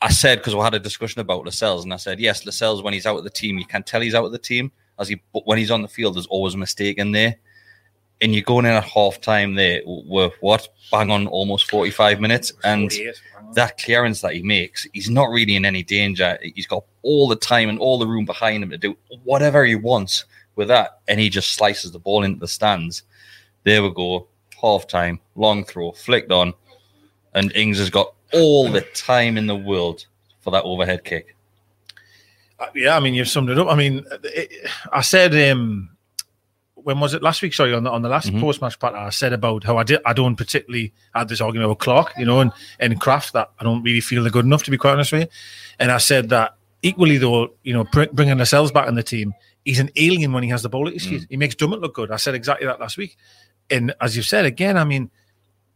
I 0.00 0.10
said, 0.10 0.38
because 0.38 0.54
we 0.54 0.62
had 0.62 0.72
a 0.72 0.78
discussion 0.78 1.20
about 1.20 1.44
Lascelles, 1.44 1.84
and 1.84 1.92
I 1.92 1.98
said, 1.98 2.18
yes, 2.20 2.46
Lascelles, 2.46 2.82
when 2.82 2.94
he's 2.94 3.04
out 3.04 3.18
of 3.18 3.24
the 3.24 3.30
team, 3.30 3.58
you 3.58 3.66
can 3.66 3.82
tell 3.82 4.00
he's 4.00 4.14
out 4.14 4.24
of 4.24 4.32
the 4.32 4.38
team. 4.38 4.72
As 4.98 5.08
he, 5.08 5.20
but 5.34 5.46
when 5.46 5.58
he's 5.58 5.70
on 5.70 5.82
the 5.82 5.88
field, 5.88 6.16
there's 6.16 6.26
always 6.28 6.54
a 6.54 6.58
mistake 6.58 6.96
in 6.96 7.12
there. 7.12 7.36
And 8.22 8.32
you're 8.34 8.42
going 8.42 8.64
in 8.64 8.72
at 8.72 8.84
half 8.84 9.20
time 9.20 9.54
there, 9.54 9.82
we're 9.84 10.30
what, 10.40 10.68
bang 10.90 11.10
on 11.10 11.26
almost 11.26 11.70
45 11.70 12.18
minutes. 12.18 12.50
And 12.64 12.90
that 13.52 13.78
clearance 13.78 14.22
that 14.22 14.32
he 14.32 14.42
makes, 14.42 14.86
he's 14.94 15.10
not 15.10 15.30
really 15.30 15.54
in 15.54 15.66
any 15.66 15.82
danger. 15.82 16.38
He's 16.42 16.66
got 16.66 16.84
all 17.02 17.28
the 17.28 17.36
time 17.36 17.68
and 17.68 17.78
all 17.78 17.98
the 17.98 18.06
room 18.06 18.24
behind 18.24 18.62
him 18.62 18.70
to 18.70 18.78
do 18.78 18.96
whatever 19.24 19.64
he 19.64 19.74
wants 19.74 20.24
with 20.56 20.68
that, 20.68 21.00
and 21.06 21.20
he 21.20 21.28
just 21.28 21.52
slices 21.52 21.92
the 21.92 21.98
ball 21.98 22.24
into 22.24 22.40
the 22.40 22.48
stands. 22.48 23.02
There 23.64 23.82
we 23.82 23.92
go, 23.92 24.26
half 24.60 24.88
time, 24.88 25.20
long 25.36 25.64
throw, 25.64 25.92
flicked 25.92 26.32
on, 26.32 26.54
and 27.34 27.54
Ings 27.54 27.78
has 27.78 27.90
got 27.90 28.14
all 28.32 28.70
the 28.70 28.80
time 28.80 29.36
in 29.36 29.46
the 29.46 29.54
world 29.54 30.06
for 30.40 30.50
that 30.50 30.64
overhead 30.64 31.04
kick. 31.04 31.36
Uh, 32.58 32.66
yeah, 32.74 32.96
I 32.96 33.00
mean, 33.00 33.14
you've 33.14 33.28
summed 33.28 33.50
it 33.50 33.58
up. 33.58 33.68
I 33.68 33.74
mean, 33.74 34.04
it, 34.24 34.70
I 34.90 35.02
said, 35.02 35.34
um, 35.50 35.90
when 36.86 37.00
was 37.00 37.14
it 37.14 37.22
last 37.22 37.42
week? 37.42 37.52
Sorry, 37.52 37.74
on 37.74 37.82
the 37.82 37.90
on 37.90 38.02
the 38.02 38.08
last 38.08 38.30
Mhm. 38.32 38.40
post 38.40 38.62
match 38.62 38.78
part, 38.78 38.94
I 38.94 39.10
said 39.10 39.32
about 39.32 39.64
how 39.64 39.76
I 39.76 39.82
did. 39.82 39.98
I 40.06 40.12
don't 40.12 40.36
particularly 40.36 40.92
had 41.12 41.28
this 41.28 41.40
argument 41.40 41.68
with 41.68 41.78
Clark, 41.78 42.12
you 42.16 42.24
know, 42.24 42.38
and 42.40 42.52
and 42.78 43.00
Krafth 43.00 43.32
that 43.32 43.50
I 43.58 43.64
don't 43.64 43.82
really 43.82 44.00
feel 44.00 44.22
they're 44.22 44.30
good 44.30 44.44
enough 44.44 44.62
to 44.64 44.70
be 44.70 44.76
quite 44.78 44.92
honest 44.92 45.10
with 45.10 45.22
you. 45.22 45.28
And 45.80 45.90
I 45.90 45.98
said 45.98 46.28
that 46.28 46.54
equally 46.82 47.18
though, 47.18 47.50
you 47.64 47.74
know, 47.74 47.82
br- 47.84 48.12
bringing 48.12 48.38
Lascelles 48.38 48.70
back 48.70 48.86
in 48.86 48.94
the 48.94 49.02
team, 49.02 49.34
he's 49.64 49.80
an 49.80 49.90
alien 49.96 50.32
when 50.32 50.44
he 50.44 50.50
has 50.50 50.62
the 50.62 50.68
ball 50.68 50.86
at 50.86 50.94
his 50.94 51.04
feet. 51.06 51.26
He 51.28 51.36
makes 51.36 51.56
Dummett 51.56 51.80
look 51.80 51.94
good. 51.94 52.12
I 52.12 52.16
said 52.16 52.36
exactly 52.36 52.68
that 52.68 52.78
last 52.78 52.96
week. 52.96 53.16
And 53.68 53.92
as 54.00 54.16
you've 54.16 54.26
said 54.26 54.44
again, 54.44 54.76
I 54.76 54.84
mean, 54.84 55.10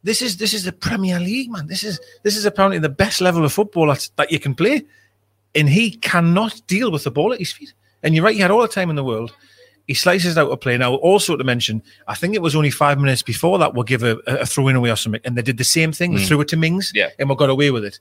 this 0.04 0.22
is 0.22 0.36
this 0.36 0.54
is 0.54 0.62
the 0.62 0.72
Premier 0.72 1.18
League, 1.18 1.50
man. 1.50 1.66
This 1.66 1.82
is 1.82 1.98
this 2.22 2.36
is 2.36 2.44
apparently 2.44 2.78
the 2.78 2.88
best 2.88 3.20
level 3.20 3.44
of 3.44 3.52
football 3.52 3.88
that, 3.88 4.08
that 4.14 4.30
you 4.30 4.38
can 4.38 4.54
play 4.54 4.84
and 5.56 5.68
he 5.68 5.90
cannot 5.90 6.62
deal 6.68 6.92
with 6.92 7.02
the 7.02 7.10
ball 7.10 7.32
at 7.32 7.40
his 7.40 7.50
feet. 7.52 7.72
And 8.04 8.14
you're 8.14 8.24
right, 8.24 8.36
he 8.36 8.40
had 8.40 8.52
all 8.52 8.62
the 8.62 8.68
time 8.68 8.90
in 8.90 8.96
the 8.96 9.04
world. 9.04 9.34
He 9.90 9.94
slices 9.94 10.38
out 10.38 10.52
a 10.52 10.56
play. 10.56 10.78
Now, 10.78 10.94
also 10.94 11.36
to 11.36 11.42
mention, 11.42 11.82
I 12.06 12.14
think 12.14 12.36
it 12.36 12.42
was 12.42 12.54
only 12.54 12.70
five 12.70 12.96
minutes 13.00 13.22
before 13.22 13.58
that 13.58 13.74
we'll 13.74 13.82
give 13.82 14.04
a, 14.04 14.18
a 14.24 14.46
throw 14.46 14.68
in 14.68 14.76
away 14.76 14.88
or 14.90 14.94
something, 14.94 15.20
and 15.24 15.36
they 15.36 15.42
did 15.42 15.58
the 15.58 15.64
same 15.64 15.90
thing. 15.90 16.14
They 16.14 16.22
Mm. 16.22 16.28
threw 16.28 16.40
it 16.42 16.48
to 16.48 16.56
Mings, 16.56 16.92
Yeah. 16.94 17.08
and 17.18 17.28
we 17.28 17.34
got 17.34 17.50
away 17.50 17.72
with 17.72 17.84
it. 17.84 17.98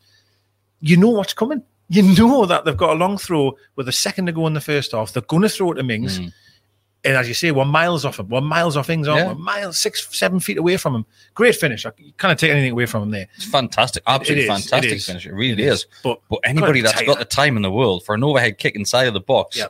You 0.81 0.97
know 0.97 1.09
what's 1.09 1.33
coming. 1.33 1.63
You 1.89 2.03
know 2.03 2.45
that 2.45 2.63
they've 2.65 2.77
got 2.77 2.91
a 2.91 2.94
long 2.94 3.18
throw 3.18 3.57
with 3.75 3.88
a 3.89 3.91
second 3.91 4.27
to 4.27 4.31
go 4.31 4.45
in 4.45 4.53
the 4.53 4.62
first 4.62 4.91
half. 4.91 5.13
They're 5.13 5.24
going 5.24 5.41
to 5.41 5.50
throw 5.50 5.71
it 5.71 5.75
to 5.75 5.83
Mings. 5.83 6.19
Mm. 6.19 6.31
And 7.06 7.18
as 7.18 7.27
you 7.27 7.33
say, 7.33 7.50
we're 7.50 7.65
miles 7.65 8.06
off 8.06 8.19
him. 8.19 8.30
We're 8.30 8.42
miles 8.42 8.77
off 8.77 8.89
Ings, 8.92 9.07
aren't 9.07 9.25
Yeah. 9.25 9.33
we? 9.33 9.42
Miles, 9.42 9.80
six, 9.80 10.07
seven 10.15 10.39
feet 10.39 10.57
away 10.59 10.77
from 10.77 10.94
him. 10.94 11.06
Great 11.33 11.56
finish. 11.56 11.88
I- 11.88 11.92
can't 12.19 12.38
take 12.38 12.51
anything 12.51 12.71
away 12.74 12.85
from 12.85 13.01
him 13.03 13.09
there. 13.12 13.27
It's 13.35 13.45
fantastic, 13.45 14.03
absolutely 14.06 14.44
is, 14.44 14.50
it 14.50 14.69
fantastic 14.69 14.92
is. 14.92 15.06
finish. 15.07 15.25
It 15.25 15.33
really 15.33 15.63
is. 15.63 15.88
But, 16.03 16.19
But 16.30 16.42
anybody 16.44 16.81
that's 16.81 17.01
got 17.01 17.18
the 17.18 17.25
time 17.25 17.56
in 17.56 17.63
the 17.63 17.71
world 17.71 18.06
for 18.06 18.13
an 18.13 18.24
overhead 18.24 18.59
kick 18.59 18.75
inside 18.75 19.07
of 19.07 19.15
the 19.15 19.21
box, 19.21 19.57
Yeah. 19.57 19.68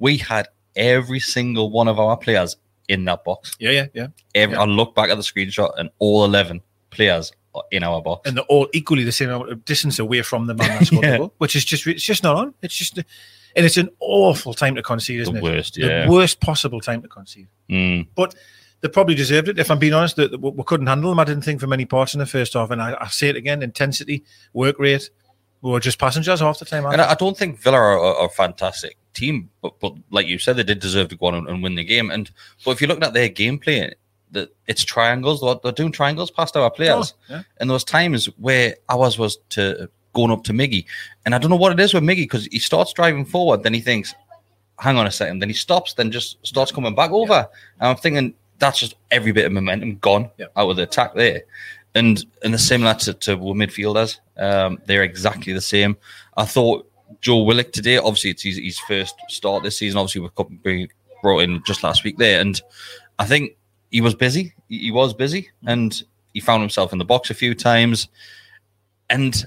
we 0.00 0.18
had 0.18 0.48
every 0.76 1.20
single 1.20 1.70
one 1.70 1.88
of 1.88 1.98
our 1.98 2.16
players 2.16 2.56
in 2.88 3.04
that 3.06 3.24
box. 3.24 3.56
yeah, 3.60 3.70
yeah, 3.70 3.86
yeah. 3.94 4.06
Every, 4.34 4.56
Yeah. 4.56 4.62
I 4.62 4.64
look 4.66 4.94
back 4.94 5.10
at 5.10 5.16
the 5.16 5.22
screenshot, 5.22 5.72
and 5.78 5.90
all 5.98 6.24
eleven 6.24 6.60
players 6.90 7.32
are 7.54 7.62
in 7.70 7.82
our 7.82 8.00
box. 8.02 8.28
and 8.28 8.36
they're 8.36 8.44
all 8.44 8.68
equally 8.72 9.04
the 9.04 9.12
same 9.12 9.28
amount 9.30 9.50
of 9.52 9.64
distance 9.64 9.98
away 9.98 10.22
from 10.22 10.46
the 10.46 10.54
man 10.54 10.78
that 10.78 10.86
scored 10.86 11.04
Yeah. 11.04 11.10
the 11.12 11.18
goal, 11.18 11.34
which 11.38 11.54
is 11.56 11.64
just 11.64 11.86
it's 11.86 12.02
just 12.04 12.22
not 12.22 12.36
on. 12.36 12.54
It's 12.62 12.74
just, 12.76 12.96
and 12.98 13.66
it's 13.66 13.76
an 13.76 13.90
awful 14.00 14.54
time 14.54 14.74
to 14.76 14.82
concede, 14.82 15.20
isn't 15.20 15.34
the 15.34 15.40
it? 15.40 15.42
worst, 15.42 15.76
yeah. 15.78 16.06
The 16.06 16.12
worst 16.12 16.40
possible 16.40 16.80
time 16.80 17.02
to 17.02 17.08
concede. 17.08 17.48
Mm. 17.70 18.08
But 18.14 18.34
they 18.80 18.88
probably 18.88 19.14
deserved 19.14 19.48
it. 19.48 19.58
If 19.58 19.70
I'm 19.70 19.78
being 19.78 19.92
honest, 19.94 20.16
that 20.16 20.40
we 20.40 20.64
couldn't 20.64 20.86
handle 20.88 21.10
them. 21.10 21.20
I 21.20 21.24
didn't 21.24 21.44
think 21.44 21.60
for 21.60 21.66
many 21.68 21.84
parts 21.84 22.14
in 22.14 22.18
the 22.20 22.26
first 22.26 22.54
half, 22.54 22.70
and 22.70 22.82
I, 22.82 22.96
I 23.00 23.06
say 23.08 23.28
it 23.28 23.36
again: 23.36 23.62
intensity, 23.62 24.24
work 24.52 24.78
rate. 24.78 25.08
We 25.60 25.70
were 25.70 25.78
just 25.78 25.98
passengers 26.00 26.40
half 26.40 26.58
the 26.58 26.64
time. 26.64 26.84
And 26.86 27.00
I, 27.00 27.12
I 27.12 27.14
don't 27.14 27.38
think 27.38 27.60
Villa 27.60 27.76
are, 27.76 27.96
are, 27.98 28.16
are 28.16 28.28
fantastic 28.28 28.96
team, 29.14 29.50
but, 29.62 29.78
but 29.80 29.94
like 30.10 30.26
you 30.26 30.38
said, 30.38 30.56
they 30.56 30.62
did 30.62 30.80
deserve 30.80 31.08
to 31.08 31.16
go 31.16 31.26
on 31.26 31.34
and, 31.34 31.48
and 31.48 31.62
win 31.62 31.74
the 31.74 31.84
game. 31.84 32.10
And 32.10 32.30
but 32.64 32.72
if 32.72 32.80
you 32.80 32.86
look 32.86 33.02
at 33.02 33.12
their 33.12 33.28
gameplay, 33.28 33.92
that 34.32 34.48
it's 34.66 34.84
triangles. 34.84 35.40
They're, 35.40 35.56
they're 35.62 35.72
doing 35.72 35.92
triangles 35.92 36.30
past 36.30 36.56
our 36.56 36.70
players. 36.70 37.14
Oh, 37.30 37.34
yeah. 37.34 37.42
And 37.58 37.68
those 37.68 37.84
times 37.84 38.26
where 38.38 38.76
ours 38.88 39.18
was 39.18 39.38
to 39.50 39.90
going 40.14 40.30
up 40.30 40.44
to 40.44 40.52
Miggy, 40.52 40.84
and 41.24 41.34
I 41.34 41.38
don't 41.38 41.50
know 41.50 41.56
what 41.56 41.72
it 41.72 41.80
is 41.80 41.94
with 41.94 42.02
Miggy 42.02 42.24
because 42.24 42.46
he 42.46 42.58
starts 42.58 42.92
driving 42.92 43.24
forward, 43.24 43.62
then 43.62 43.74
he 43.74 43.80
thinks, 43.80 44.14
"Hang 44.78 44.96
on 44.96 45.06
a 45.06 45.10
second. 45.10 45.38
then 45.40 45.48
he 45.48 45.54
stops, 45.54 45.94
then 45.94 46.10
just 46.10 46.44
starts 46.46 46.72
coming 46.72 46.94
back 46.94 47.10
over. 47.10 47.48
And 47.80 47.88
I'm 47.88 47.96
thinking 47.96 48.34
that's 48.58 48.78
just 48.78 48.94
every 49.10 49.32
bit 49.32 49.44
of 49.46 49.52
momentum 49.52 49.96
gone 49.98 50.30
Yeah. 50.38 50.46
out 50.56 50.70
of 50.70 50.76
the 50.76 50.84
attack 50.84 51.14
there. 51.14 51.42
And 51.94 52.24
and 52.42 52.54
the 52.54 52.58
similar 52.58 52.94
to, 52.94 53.12
to 53.12 53.36
midfielders, 53.36 54.18
um, 54.38 54.78
they're 54.86 55.02
exactly 55.02 55.52
the 55.52 55.60
same. 55.60 55.96
I 56.38 56.46
thought 56.46 56.90
Joe 57.20 57.42
Willock 57.42 57.72
today, 57.72 57.98
obviously 57.98 58.30
it's 58.30 58.42
his, 58.42 58.58
his 58.58 58.78
first 58.80 59.14
start 59.28 59.62
this 59.62 59.78
season. 59.78 59.98
Obviously, 59.98 60.20
we've 60.20 60.62
being 60.62 60.88
brought 61.22 61.40
in 61.40 61.62
just 61.64 61.82
last 61.82 62.04
week 62.04 62.18
there, 62.18 62.40
and 62.40 62.60
I 63.18 63.26
think 63.26 63.56
he 63.90 64.00
was 64.00 64.14
busy. 64.14 64.54
He, 64.68 64.90
was 64.90 65.14
busy, 65.14 65.50
and 65.66 66.02
he 66.34 66.40
found 66.40 66.62
himself 66.62 66.92
in 66.92 66.98
the 66.98 67.04
box 67.04 67.30
a 67.30 67.34
few 67.34 67.54
times. 67.54 68.08
And 69.10 69.44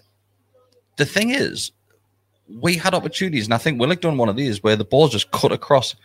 the 0.97 1.06
thing 1.06 1.31
is, 1.31 1.71
we 2.47 2.75
had 2.75 2.94
opportunities, 2.94 3.45
and 3.45 3.53
I 3.53 3.57
think 3.57 3.79
Willock 3.79 4.01
done 4.01 4.18
one 4.18 4.29
of 4.29 4.35
these 4.35 4.61
where 4.61 4.75
the 4.75 4.85
ball's 4.85 5.11
just 5.11 5.31
cut 5.31 5.51
across, 5.51 5.95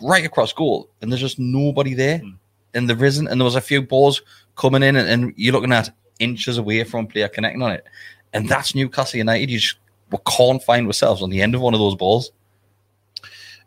right 0.00 0.24
across 0.24 0.52
goal, 0.52 0.88
and 1.00 1.12
there's 1.12 1.20
just 1.20 1.38
nobody 1.38 1.94
there. 1.94 2.18
Hmm. 2.18 2.30
And 2.72 2.88
there 2.88 3.04
isn't, 3.04 3.26
and 3.26 3.40
there 3.40 3.44
was 3.44 3.56
a 3.56 3.60
few 3.60 3.82
balls 3.82 4.22
coming 4.54 4.84
in, 4.84 4.94
and, 4.94 5.08
and 5.08 5.34
you're 5.36 5.52
looking 5.52 5.72
at 5.72 5.90
inches 6.20 6.56
away 6.56 6.84
from 6.84 7.08
player 7.08 7.28
connecting 7.28 7.62
on 7.62 7.72
it, 7.72 7.84
and 8.32 8.48
that's 8.48 8.76
Newcastle 8.76 9.18
United. 9.18 9.50
You 9.50 9.58
just 9.58 9.79
we 10.10 10.18
can't 10.26 10.62
find 10.62 10.86
ourselves 10.86 11.22
on 11.22 11.30
the 11.30 11.40
end 11.42 11.54
of 11.54 11.60
one 11.60 11.74
of 11.74 11.80
those 11.80 11.94
balls. 11.96 12.32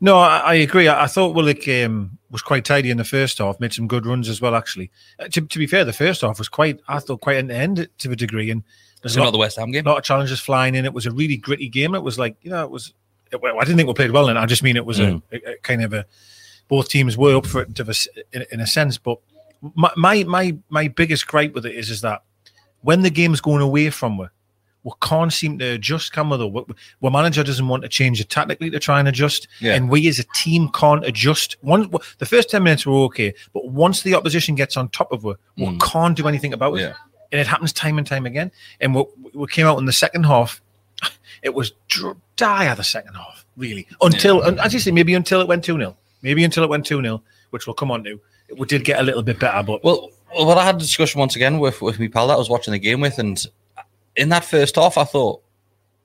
No, 0.02 0.18
I, 0.18 0.38
I 0.40 0.54
agree. 0.56 0.88
I, 0.88 1.04
I 1.04 1.08
thought 1.08 1.34
Willock 1.36 1.68
um, 1.70 2.18
was 2.30 2.42
quite 2.42 2.66
tidy 2.66 2.90
in 2.90 2.98
the 2.98 3.04
first 3.06 3.38
half, 3.38 3.60
made 3.60 3.74
some 3.74 3.88
good 3.88 4.06
runs 4.06 4.28
as 4.28 4.42
well. 4.42 4.56
Actually, 4.56 4.92
uh, 5.20 5.28
to, 5.30 5.42
to 5.42 5.60
be 5.60 5.68
fair, 5.68 5.86
the 5.86 5.94
first 5.94 6.22
half 6.22 6.40
was 6.40 6.50
quite, 6.50 6.80
I 6.88 7.00
thought, 7.00 7.22
quite 7.22 7.38
an 7.38 7.52
end 7.52 7.88
to 8.00 8.12
a 8.12 8.16
degree, 8.16 8.52
and 8.52 8.64
there's 9.02 9.16
a 9.16 9.20
not 9.20 9.26
lot, 9.26 9.32
the 9.32 9.38
West 9.38 9.58
Ham 9.58 9.72
game. 9.72 9.86
A 9.86 9.90
lot 9.90 9.98
of 10.00 10.04
challenges 10.04 10.40
flying 10.42 10.76
in. 10.76 10.84
It 10.86 10.94
was 10.94 11.06
a 11.06 11.12
really 11.12 11.38
gritty 11.38 11.70
game. 11.70 11.96
It 11.96 12.04
was 12.04 12.20
like 12.20 12.36
you 12.42 12.50
know, 12.52 12.64
it 12.64 12.72
was. 12.72 12.94
It, 13.32 13.42
well, 13.42 13.56
I 13.60 13.64
didn't 13.64 13.78
think 13.78 13.88
we 13.88 13.94
played 13.94 14.12
well 14.12 14.28
in. 14.30 14.36
it. 14.38 14.40
I 14.40 14.46
just 14.46 14.64
mean 14.64 14.76
it 14.76 14.86
was 14.86 15.00
Mm. 15.00 15.22
a, 15.32 15.36
a, 15.36 15.54
a 15.54 15.58
kind 15.60 15.84
of 15.84 15.94
a. 15.94 16.06
Both 16.68 16.90
teams 16.90 17.18
were 17.18 17.36
up 17.36 17.46
for 17.46 17.62
it 17.62 17.76
to 17.76 17.84
a 17.90 17.94
in, 18.36 18.46
in 18.52 18.60
a 18.60 18.68
sense, 18.68 18.98
but 18.98 19.20
my, 19.76 19.92
my 19.96 20.24
my 20.24 20.58
my 20.70 20.88
biggest 20.90 21.28
gripe 21.28 21.54
with 21.54 21.66
it 21.66 21.76
is 21.76 21.90
is 21.90 22.02
that 22.02 22.24
when 22.82 23.02
the 23.04 23.10
game's 23.10 23.40
going 23.42 23.62
away 23.62 23.90
from 23.90 24.18
we, 24.18 24.28
we 24.84 24.92
can't 25.02 25.32
seem 25.32 25.58
to 25.60 25.66
adjust, 25.74 26.12
can 26.14 26.30
we? 26.30 26.38
Though, 26.38 26.66
our 27.02 27.12
manager 27.12 27.44
doesn't 27.44 27.68
want 27.68 27.84
to 27.84 27.90
change 27.90 28.20
it 28.20 28.30
tactically 28.30 28.70
to 28.70 28.80
try 28.80 29.00
and 29.00 29.08
adjust, 29.08 29.48
Yeah. 29.62 29.76
and 29.76 29.90
we 29.90 30.08
as 30.08 30.20
a 30.20 30.24
team 30.36 30.70
can't 30.74 31.06
adjust. 31.06 31.56
One, 31.62 31.90
the 32.18 32.26
first 32.26 32.50
ten 32.50 32.64
minutes 32.64 32.86
were 32.86 32.94
okay, 33.06 33.34
but 33.54 33.70
once 33.70 34.02
the 34.04 34.14
opposition 34.16 34.56
gets 34.56 34.76
on 34.78 34.90
top 34.90 35.12
of 35.12 35.26
us, 35.26 35.38
we 35.58 35.66
Mm. 35.66 35.82
can't 35.82 36.18
do 36.18 36.28
anything 36.28 36.54
about 36.54 36.74
it 36.76 36.82
Yeah. 36.82 36.94
and 37.32 37.40
it 37.40 37.48
happens 37.48 37.72
time 37.74 37.98
and 37.98 38.06
time 38.06 38.26
again. 38.26 38.52
And 38.82 38.94
we, 38.96 39.04
we 39.34 39.48
came 39.48 39.66
out 39.68 39.78
in 39.80 39.86
the 39.86 39.94
second 39.94 40.26
half. 40.26 40.62
It 41.42 41.54
was 41.54 41.74
dr- 41.90 42.16
dire 42.38 42.74
the 42.76 42.84
second 42.86 43.16
half, 43.16 43.46
really. 43.58 43.86
Until, 44.02 44.42
and 44.44 44.60
as 44.62 44.74
you 44.74 44.80
say, 44.80 44.92
maybe 44.92 45.14
until 45.14 45.42
it 45.42 45.48
went 45.48 45.64
2 45.66 45.78
0. 45.78 45.98
Maybe 46.22 46.44
until 46.46 46.64
it 46.64 46.70
went 46.70 46.86
2 46.86 47.02
0, 47.02 47.22
which 47.50 47.68
we'll 47.68 47.74
come 47.74 47.92
on 47.92 48.04
to. 48.06 48.20
We 48.58 48.66
did 48.66 48.86
get 48.86 49.00
a 49.00 49.04
little 49.04 49.24
bit 49.24 49.40
better, 49.40 49.62
but 49.64 49.84
Well, 49.84 50.10
well, 50.36 50.58
I 50.58 50.64
had 50.66 50.76
a 50.76 50.80
discussion 50.80 51.20
once 51.20 51.36
again 51.36 51.60
with 51.60 51.82
with 51.82 52.00
my 52.00 52.08
pal 52.08 52.28
that 52.28 52.36
I 52.36 52.38
was 52.38 52.50
watching 52.50 52.72
the 52.72 52.80
game 52.80 53.02
with, 53.02 53.20
and 53.20 53.44
in 54.16 54.30
that 54.30 54.46
first 54.46 54.76
half, 54.76 54.98
I 54.98 55.04
thought 55.04 55.42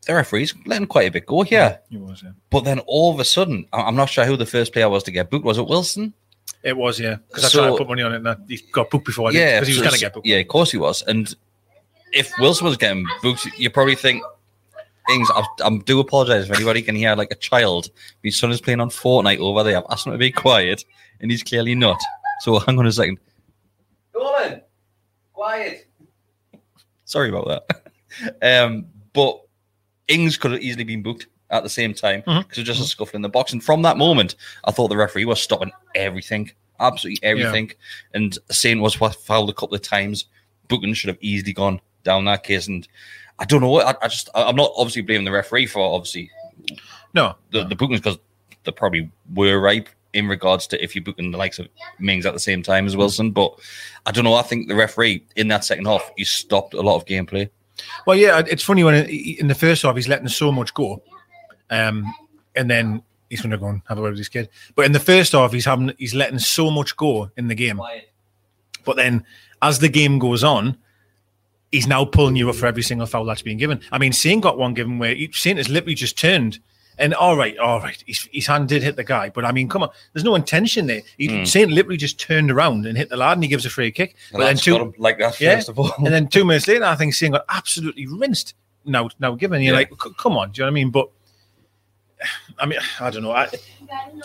the 0.07 0.15
referee's 0.15 0.55
letting 0.67 0.87
quite 0.87 1.09
a 1.09 1.11
bit 1.13 1.27
go 1.27 1.43
here. 1.43 1.81
it 1.91 1.99
was, 1.99 2.23
yeah. 2.23 2.31
But 2.51 2.65
then 2.65 2.79
all 2.87 3.13
of 3.13 3.21
a 3.21 3.25
sudden, 3.25 3.67
I- 3.73 3.83
I'm 3.83 3.97
not 3.97 4.09
sure 4.09 4.25
who 4.25 4.37
the 4.37 4.47
first 4.47 4.73
player 4.73 4.89
was 4.89 5.03
to 5.05 5.11
get 5.11 5.31
booked. 5.31 5.45
Was 5.45 5.59
it 5.59 5.67
Wilson? 5.67 6.15
It 6.63 6.77
was, 6.77 6.99
yeah. 6.99 7.17
Because 7.29 7.45
I 7.45 7.49
tried 7.51 7.71
to 7.71 7.77
put 7.77 7.89
money 7.89 8.03
on 8.03 8.13
it 8.13 8.17
and 8.17 8.29
I- 8.29 8.37
he 8.49 8.57
got 8.73 8.91
booked 8.91 9.05
before 9.07 9.29
I 9.29 9.33
did. 9.33 9.39
yeah, 9.39 9.61
Because 9.61 9.69
he 9.69 9.73
was 9.75 9.79
so- 9.79 9.85
going 9.85 9.95
to 9.95 10.01
get 10.01 10.15
booked. 10.15 10.27
Yeah, 10.27 10.37
of 10.39 10.49
course 10.49 10.71
he 10.71 10.79
was. 10.79 11.03
And 11.03 11.35
if 12.13 12.33
Wilson 12.39 12.67
was 12.67 12.77
getting 12.77 13.05
booked, 13.23 13.47
you 13.59 13.69
probably 13.71 13.95
think 13.97 14.23
things. 15.09 15.29
I, 15.35 15.45
I 15.65 15.79
do 15.85 16.01
apologize 16.01 16.45
if 16.49 16.55
anybody 16.57 16.83
can 16.83 16.95
hear 16.97 17.15
like 17.15 17.31
a 17.31 17.35
child. 17.37 17.91
My 18.25 18.31
son 18.31 18.51
is 18.51 18.61
playing 18.61 18.81
on 18.81 18.89
Fortnite 18.91 19.39
over 19.39 19.63
there. 19.63 19.79
I've 19.79 19.85
asked 19.91 20.07
him 20.07 20.13
to 20.13 20.19
be 20.19 20.31
quiet, 20.33 20.85
and 21.21 21.31
he's 21.31 21.43
clearly 21.43 21.75
not. 21.75 21.99
So 22.41 22.59
hang 22.61 22.79
on 22.79 22.87
a 22.87 22.93
second. 22.93 23.19
Go 24.13 24.21
on. 24.23 24.63
Quiet. 25.33 25.87
Sorry 27.05 27.29
about 27.31 27.47
that. 27.49 27.78
um, 28.43 28.87
but 29.13 29.41
Ings 30.09 30.37
could 30.37 30.53
have 30.53 30.61
easily 30.63 30.85
been 30.85 31.03
booked 31.03 31.27
at 31.51 31.63
the 31.63 31.69
same 31.69 31.95
time 31.95 32.21
because 32.21 32.45
Mhm. 32.45 32.51
it 32.53 32.59
was 32.59 32.67
just 32.67 32.81
a 32.81 32.85
scuffle 32.85 33.17
in 33.17 33.23
the 33.23 33.29
box. 33.29 33.53
And 33.53 33.63
from 33.65 33.83
that 33.83 33.97
moment, 33.97 34.37
I 34.65 34.71
thought 34.71 34.89
the 34.89 34.97
referee 34.97 35.25
was 35.25 35.41
stopping 35.41 35.71
everything, 35.95 36.51
absolutely 36.81 37.21
everything. 37.27 37.73
And 38.15 38.39
Saint 38.51 38.81
was 38.81 39.01
what 39.01 39.15
fouled 39.15 39.51
a 39.51 39.55
couple 39.55 39.75
of 39.75 39.83
times. 39.83 40.27
Booking 40.69 40.93
should 40.95 41.09
have 41.09 41.19
easily 41.21 41.53
gone 41.53 41.81
down 42.05 42.25
that 42.27 42.45
case. 42.45 42.69
And 42.69 42.87
I 43.39 43.45
don't 43.45 43.61
know. 43.63 43.81
I, 43.81 43.95
I 44.03 44.09
just, 44.09 44.29
I'm 44.35 44.57
not 44.57 44.73
obviously 44.77 45.03
blaming 45.03 45.25
the 45.25 45.31
referee 45.33 45.67
for 45.67 45.81
obviously 45.81 46.31
No, 47.15 47.35
the, 47.51 47.65
the 47.65 47.75
bookings 47.75 48.01
because 48.01 48.19
they 48.65 48.73
probably 48.73 49.11
were 49.35 49.59
right 49.59 49.89
in 50.13 50.27
regards 50.29 50.67
to 50.67 50.83
if 50.83 50.95
you 50.95 51.03
booking 51.03 51.31
the 51.31 51.39
likes 51.39 51.59
of 51.59 51.69
Mings 51.99 52.27
at 52.27 52.35
the 52.35 52.41
same 52.41 52.63
time 52.63 52.87
as 52.87 52.97
Wilson. 52.97 53.31
But 53.31 53.55
I 54.07 54.11
don't 54.11 54.25
know. 54.25 54.35
I 54.35 54.43
think 54.43 54.69
the 54.69 54.75
referee 54.75 55.25
in 55.37 55.49
that 55.49 55.65
second 55.65 55.87
half, 55.87 56.11
he 56.17 56.25
stopped 56.25 56.75
a 56.75 56.81
lot 56.83 56.97
of 56.97 57.05
gameplay. 57.07 57.49
Well, 58.07 58.17
yeah, 58.17 58.43
it's 58.47 58.63
funny 58.63 58.85
when 58.85 59.07
in 59.07 59.49
the 59.49 59.55
first 59.55 59.83
half 59.83 59.97
he's 59.97 60.09
letting 60.09 60.29
so 60.29 60.51
much 60.53 60.75
go, 60.75 61.03
um, 61.71 62.13
and 62.57 62.71
then 62.71 63.03
he's 63.31 63.41
going 63.41 63.51
to 63.51 63.59
go 63.59 63.69
and 63.69 63.83
have 63.89 63.99
a 63.99 64.03
word 64.03 64.11
with 64.11 64.19
his 64.19 64.29
kid. 64.29 64.49
But 64.75 64.87
in 64.87 64.93
the 64.93 65.01
first 65.01 65.33
half, 65.33 65.53
he's 65.53 65.65
having 65.65 65.93
he's 65.99 66.15
letting 66.15 66.39
so 66.39 66.71
much 66.71 66.97
go 66.97 67.31
in 67.37 67.49
the 67.49 67.55
game. 67.55 67.81
But 68.85 68.97
then 68.97 69.25
as 69.63 69.79
the 69.79 69.89
game 69.89 70.19
goes 70.19 70.45
on, 70.45 70.79
he's 71.71 71.87
now 71.87 72.05
pulling 72.05 72.37
you 72.37 72.49
up 72.49 72.57
for 72.57 72.67
every 72.67 72.83
single 72.83 73.07
foul 73.07 73.25
that's 73.25 73.43
being 73.43 73.59
given. 73.59 73.81
I 73.93 73.99
mean, 73.99 74.13
Saint 74.13 74.43
got 74.43 74.59
one 74.59 74.75
given 74.75 74.99
where 74.99 75.15
he, 75.15 75.31
Saint 75.33 75.59
has 75.59 75.69
literally 75.69 75.95
just 75.95 76.19
turned. 76.19 76.59
And 76.99 77.15
all 77.15 77.37
right, 77.37 77.57
all 77.59 77.81
right, 77.81 78.03
his, 78.07 78.29
his 78.33 78.47
hand 78.49 78.69
did 78.69 78.83
hit 78.83 78.97
the 78.97 79.05
guy, 79.05 79.31
but 79.31 79.45
I 79.45 79.53
mean, 79.53 79.69
come 79.69 79.83
on, 79.85 79.91
there's 80.13 80.25
no 80.25 80.35
intention 80.35 80.87
there. 80.89 81.03
He, 81.17 81.29
hmm. 81.29 81.45
Saint 81.45 81.71
literally 81.71 81.97
just 81.97 82.19
turned 82.19 82.51
around 82.51 82.87
and 82.87 82.99
hit 82.99 83.09
the 83.09 83.17
lad, 83.17 83.35
and 83.35 83.43
he 83.45 83.49
gives 83.49 83.65
a 83.65 83.71
free 83.71 83.93
kick. 83.93 84.17
The 84.33 84.39
But 84.39 84.45
then 84.45 84.57
two, 84.57 84.73
got 84.73 84.81
him 84.81 84.95
like 84.99 85.19
that 85.19 85.41
Yeah. 85.41 85.57
first 85.57 85.69
of 85.69 85.79
all. 85.79 85.93
and 85.99 86.09
then 86.09 86.27
two 86.27 86.45
minutes 86.49 86.67
later, 86.67 86.85
I 86.85 86.97
think 86.97 87.15
Saint 87.15 87.33
got 87.35 87.45
absolutely 87.49 88.07
rinsed. 88.07 88.55
Now, 88.85 89.09
now 89.21 89.35
given 89.37 89.63
you're 89.63 89.75
Yeah. 89.75 89.87
like, 89.91 90.17
come 90.17 90.37
on, 90.37 90.51
do 90.51 90.61
you 90.61 90.65
know 90.65 90.67
what 90.67 90.71
I 90.73 90.75
mean? 90.75 90.91
But 90.91 91.09
I 92.59 92.67
mean, 92.67 92.79
I 93.01 93.11
don't 93.11 93.23
know. 93.23 93.33
I, 93.33 93.49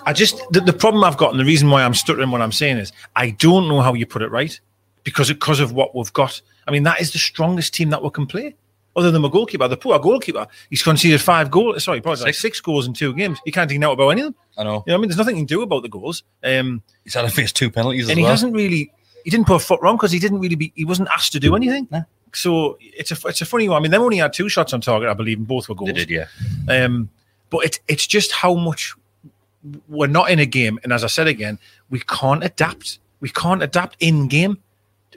I 0.05 0.13
just 0.13 0.41
the, 0.51 0.61
the 0.61 0.73
problem 0.73 1.03
I've 1.03 1.17
got, 1.17 1.31
and 1.31 1.39
the 1.39 1.45
reason 1.45 1.69
why 1.69 1.83
I'm 1.83 1.93
stuttering 1.93 2.31
what 2.31 2.41
I'm 2.41 2.51
saying 2.51 2.77
is, 2.77 2.91
I 3.15 3.31
don't 3.31 3.67
know 3.67 3.81
how 3.81 3.93
you 3.93 4.05
put 4.05 4.21
it 4.21 4.31
right 4.31 4.59
because 5.03 5.27
because 5.29 5.59
of 5.59 5.71
what 5.73 5.95
we've 5.95 6.11
got. 6.13 6.41
I 6.67 6.71
mean, 6.71 6.83
that 6.83 7.01
is 7.01 7.11
the 7.11 7.19
strongest 7.19 7.73
team 7.73 7.89
that 7.91 8.01
we 8.01 8.09
can 8.09 8.25
play. 8.25 8.55
Other 8.95 9.09
than 9.09 9.25
a 9.25 9.29
goalkeeper, 9.29 9.67
the 9.67 9.75
poor 9.77 9.97
goalkeeper, 9.99 10.45
he's 10.69 10.83
conceded 10.83 11.19
five 11.19 11.49
goals. 11.49 11.83
Sorry, 11.83 11.99
probably 11.99 12.21
like 12.23 12.35
Six. 12.35 12.41
six 12.41 12.61
goals 12.61 12.85
in 12.87 12.93
two 12.93 13.13
games. 13.13 13.39
He 13.43 13.51
can't 13.51 13.71
even 13.71 13.83
out 13.83 13.93
about 13.93 14.09
anything. 14.09 14.35
I 14.57 14.63
know. 14.63 14.69
You 14.69 14.73
know, 14.75 14.81
what 14.85 14.93
I 14.93 14.97
mean, 14.97 15.09
there's 15.09 15.17
nothing 15.17 15.35
he 15.35 15.41
can 15.41 15.47
do 15.47 15.61
about 15.63 15.81
the 15.81 15.89
goals. 15.89 16.23
Um, 16.43 16.83
He's 17.03 17.13
had 17.15 17.23
to 17.23 17.29
face 17.29 17.51
two 17.51 17.71
penalties 17.71 18.07
and 18.09 18.17
he 18.19 18.23
well. 18.23 18.31
hasn't 18.31 18.53
really 18.55 18.91
he 19.23 19.29
didn't 19.31 19.47
put 19.47 19.55
a 19.55 19.59
foot 19.59 19.81
wrong 19.81 19.95
because 19.95 20.11
he 20.11 20.19
didn't 20.19 20.39
really 20.39 20.55
be 20.55 20.71
he 20.75 20.85
wasn't 20.85 21.07
asked 21.11 21.31
to 21.31 21.39
do 21.39 21.55
anything 21.55 21.87
No. 21.91 22.03
so 22.33 22.77
it's 22.81 23.11
a 23.11 23.27
it's 23.27 23.39
a 23.41 23.45
funny 23.45 23.69
one 23.69 23.77
i 23.77 23.81
mean 23.81 23.89
they 23.89 23.97
only 23.97 24.17
had 24.17 24.33
two 24.33 24.49
shots 24.49 24.73
on 24.73 24.81
target 24.81 25.07
i 25.09 25.13
believe 25.13 25.37
and 25.37 25.47
both 25.47 25.69
were 25.69 25.75
goals 25.75 25.91
They 25.93 26.05
did, 26.05 26.09
yeah. 26.09 26.25
um 26.85 27.09
but 27.49 27.59
it's 27.65 27.79
it's 27.87 28.05
just 28.05 28.33
how 28.33 28.53
much 28.53 28.93
we're 29.87 30.07
not 30.07 30.29
in 30.29 30.39
a 30.39 30.45
game 30.45 30.77
and 30.83 30.91
as 30.91 31.03
i 31.05 31.07
said 31.07 31.27
again 31.27 31.57
we 31.89 31.99
can't 32.01 32.43
adapt 32.43 32.99
we 33.21 33.29
can't 33.29 33.63
adapt 33.63 33.95
in 34.01 34.27
game 34.27 34.57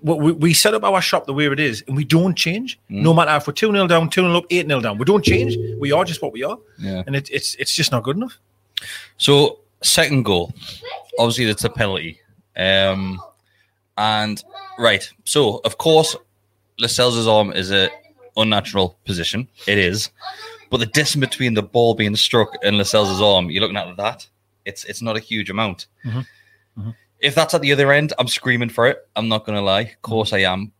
we, 0.02 0.14
we, 0.14 0.32
we 0.32 0.54
set 0.54 0.74
up 0.74 0.82
our 0.84 1.00
shop 1.02 1.26
the 1.26 1.32
way 1.34 1.46
it 1.46 1.60
is 1.60 1.82
and 1.86 1.96
we 1.96 2.04
don't 2.04 2.34
change 2.36 2.78
Mm. 2.90 3.02
no 3.02 3.12
matter 3.14 3.34
if 3.36 3.46
we're 3.46 3.52
2 3.52 3.70
0 3.72 3.86
down 3.86 4.08
2 4.08 4.20
0 4.20 4.36
up 4.36 4.44
8 4.50 4.66
0 4.66 4.80
down 4.80 4.98
we 4.98 5.04
don't 5.04 5.24
change 5.24 5.56
we 5.78 5.92
are 5.92 6.04
just 6.04 6.22
what 6.22 6.32
we 6.32 6.42
are 6.44 6.58
Yeah. 6.78 7.02
and 7.06 7.14
it, 7.16 7.28
it's 7.30 7.54
it's 7.56 7.74
just 7.74 7.92
not 7.92 8.02
good 8.02 8.16
enough 8.16 8.38
So 9.16 9.58
second 9.82 10.24
goal, 10.24 10.52
obviously 11.18 11.46
that's 11.46 11.64
a 11.64 11.70
penalty. 11.70 12.20
Um, 12.56 13.20
and 13.98 14.42
right, 14.78 15.08
so 15.24 15.60
of 15.64 15.76
course, 15.78 16.16
Lascelles' 16.78 17.26
arm 17.26 17.52
is 17.52 17.70
a 17.70 17.88
unnatural 18.36 18.98
position. 19.04 19.48
It 19.66 19.78
is, 19.78 20.10
but 20.70 20.78
the 20.78 20.86
distance 20.86 21.20
between 21.24 21.54
the 21.54 21.62
ball 21.62 21.94
being 21.94 22.16
struck 22.16 22.50
and 22.62 22.76
Lascelles' 22.78 23.20
arm, 23.22 23.50
you're 23.50 23.62
looking 23.62 23.76
at 23.76 23.96
that. 23.96 24.26
It's 24.64 24.84
it's 24.84 25.00
not 25.02 25.16
a 25.16 25.20
huge 25.20 25.48
amount. 25.50 25.86
Mhm. 26.04 26.26
Mhm. 26.78 26.94
If 27.26 27.34
that's 27.34 27.54
at 27.54 27.60
the 27.60 27.72
other 27.72 27.92
end, 27.92 28.12
I'm 28.18 28.28
screaming 28.28 28.68
for 28.68 28.86
it. 28.86 28.98
I'm 29.16 29.28
not 29.28 29.44
gonna 29.44 29.60
lie. 29.62 29.80
Of 29.82 30.02
course 30.02 30.32
I 30.32 30.38
am. 30.38 30.72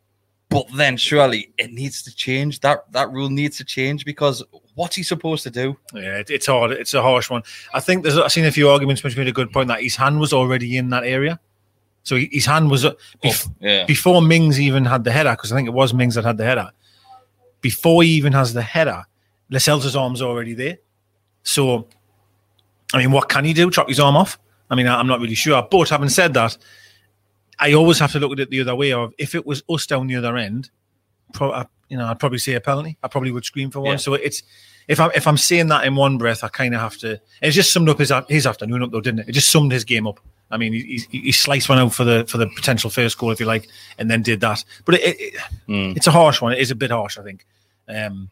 But 0.48 0.66
then 0.76 0.96
surely 0.96 1.52
it 1.58 1.72
needs 1.72 2.02
to 2.04 2.14
change. 2.14 2.60
That 2.60 2.90
that 2.92 3.10
rule 3.10 3.28
needs 3.28 3.56
to 3.58 3.64
change 3.64 4.04
because 4.04 4.44
what's 4.76 4.94
he 4.94 5.02
supposed 5.02 5.42
to 5.42 5.50
do? 5.50 5.76
Yeah, 5.92 6.18
it, 6.18 6.30
it's 6.30 6.46
hard. 6.46 6.70
It's 6.70 6.94
a 6.94 7.02
harsh 7.02 7.28
one. 7.30 7.42
I 7.74 7.80
think 7.80 8.04
there's. 8.04 8.16
I've 8.16 8.30
seen 8.30 8.44
a 8.46 8.52
few 8.52 8.68
arguments 8.68 9.02
which 9.02 9.16
made 9.16 9.26
a 9.28 9.32
good 9.32 9.50
point 9.52 9.68
that 9.68 9.82
his 9.82 9.96
hand 9.96 10.20
was 10.20 10.32
already 10.32 10.76
in 10.76 10.90
that 10.90 11.02
area, 11.04 11.40
so 12.04 12.14
he- 12.14 12.28
his 12.30 12.46
hand 12.46 12.70
was 12.70 12.84
uh, 12.84 12.92
bef- 13.24 13.52
yeah. 13.60 13.84
before 13.86 14.22
Mings 14.22 14.60
even 14.60 14.84
had 14.84 15.02
the 15.02 15.10
header 15.10 15.32
because 15.32 15.50
I 15.52 15.56
think 15.56 15.66
it 15.68 15.74
was 15.74 15.92
Mings 15.92 16.14
that 16.14 16.24
had 16.24 16.36
the 16.38 16.44
header. 16.44 16.70
Before 17.60 18.04
he 18.04 18.10
even 18.10 18.32
has 18.32 18.54
the 18.54 18.62
header, 18.62 19.02
Lascelles' 19.50 19.96
arm's 19.96 20.22
already 20.22 20.54
there. 20.54 20.78
So, 21.42 21.88
I 22.94 22.98
mean, 22.98 23.10
what 23.10 23.28
can 23.28 23.44
he 23.44 23.52
do? 23.52 23.68
Chop 23.70 23.88
his 23.88 23.98
arm 23.98 24.16
off? 24.16 24.38
I 24.70 24.74
mean, 24.74 24.86
I'm 24.88 25.06
not 25.06 25.20
really 25.20 25.34
sure. 25.34 25.66
But 25.70 25.88
having 25.90 26.08
said 26.08 26.34
that, 26.34 26.56
I 27.58 27.72
always 27.72 27.98
have 27.98 28.12
to 28.12 28.18
look 28.20 28.32
at 28.32 28.40
it 28.40 28.50
the 28.50 28.60
other 28.60 28.74
way. 28.74 28.92
Of 28.92 29.12
if 29.18 29.34
it 29.34 29.46
was 29.46 29.62
us 29.68 29.86
down 29.86 30.06
the 30.08 30.16
other 30.16 30.36
end, 30.36 30.70
pro- 31.32 31.52
I- 31.52 31.66
you 31.88 31.96
know, 31.96 32.06
I'd 32.06 32.18
probably 32.18 32.38
say 32.38 32.54
a 32.54 32.60
penalty. 32.60 32.98
I 33.02 33.08
probably 33.08 33.30
would 33.30 33.44
scream 33.44 33.70
for 33.70 33.80
one. 33.80 33.92
Yeah. 33.92 33.96
So 33.98 34.14
it's 34.14 34.42
if 34.88 34.98
I'm 34.98 35.10
if 35.14 35.26
I'm 35.28 35.36
saying 35.36 35.68
that 35.68 35.84
in 35.84 35.94
one 35.94 36.18
breath, 36.18 36.42
I 36.42 36.48
kind 36.48 36.74
of 36.74 36.80
have 36.80 36.96
to. 36.98 37.20
It 37.40 37.50
just 37.52 37.72
summed 37.72 37.88
up 37.88 37.98
his 37.98 38.12
his 38.28 38.46
afternoon 38.46 38.82
up 38.82 38.90
though, 38.90 39.00
didn't 39.00 39.20
it? 39.20 39.28
It 39.28 39.32
just 39.32 39.50
summed 39.50 39.70
his 39.72 39.84
game 39.84 40.06
up. 40.06 40.18
I 40.50 40.56
mean, 40.58 40.72
he, 40.72 41.04
he, 41.10 41.20
he 41.22 41.32
sliced 41.32 41.68
one 41.68 41.78
out 41.78 41.92
for 41.94 42.04
the 42.04 42.24
for 42.26 42.38
the 42.38 42.48
potential 42.48 42.90
first 42.90 43.18
goal, 43.18 43.30
if 43.30 43.38
you 43.40 43.46
like, 43.46 43.68
and 43.98 44.10
then 44.10 44.22
did 44.22 44.40
that. 44.40 44.64
But 44.84 44.96
it, 44.96 45.02
it, 45.02 45.16
it- 45.20 45.40
Mm. 45.68 45.96
it's 45.96 46.06
a 46.06 46.12
harsh 46.12 46.40
one. 46.40 46.52
It 46.52 46.58
is 46.60 46.70
a 46.70 46.76
bit 46.76 46.90
harsh, 46.92 47.18
I 47.18 47.22
think. 47.22 47.44
Um, 47.88 48.30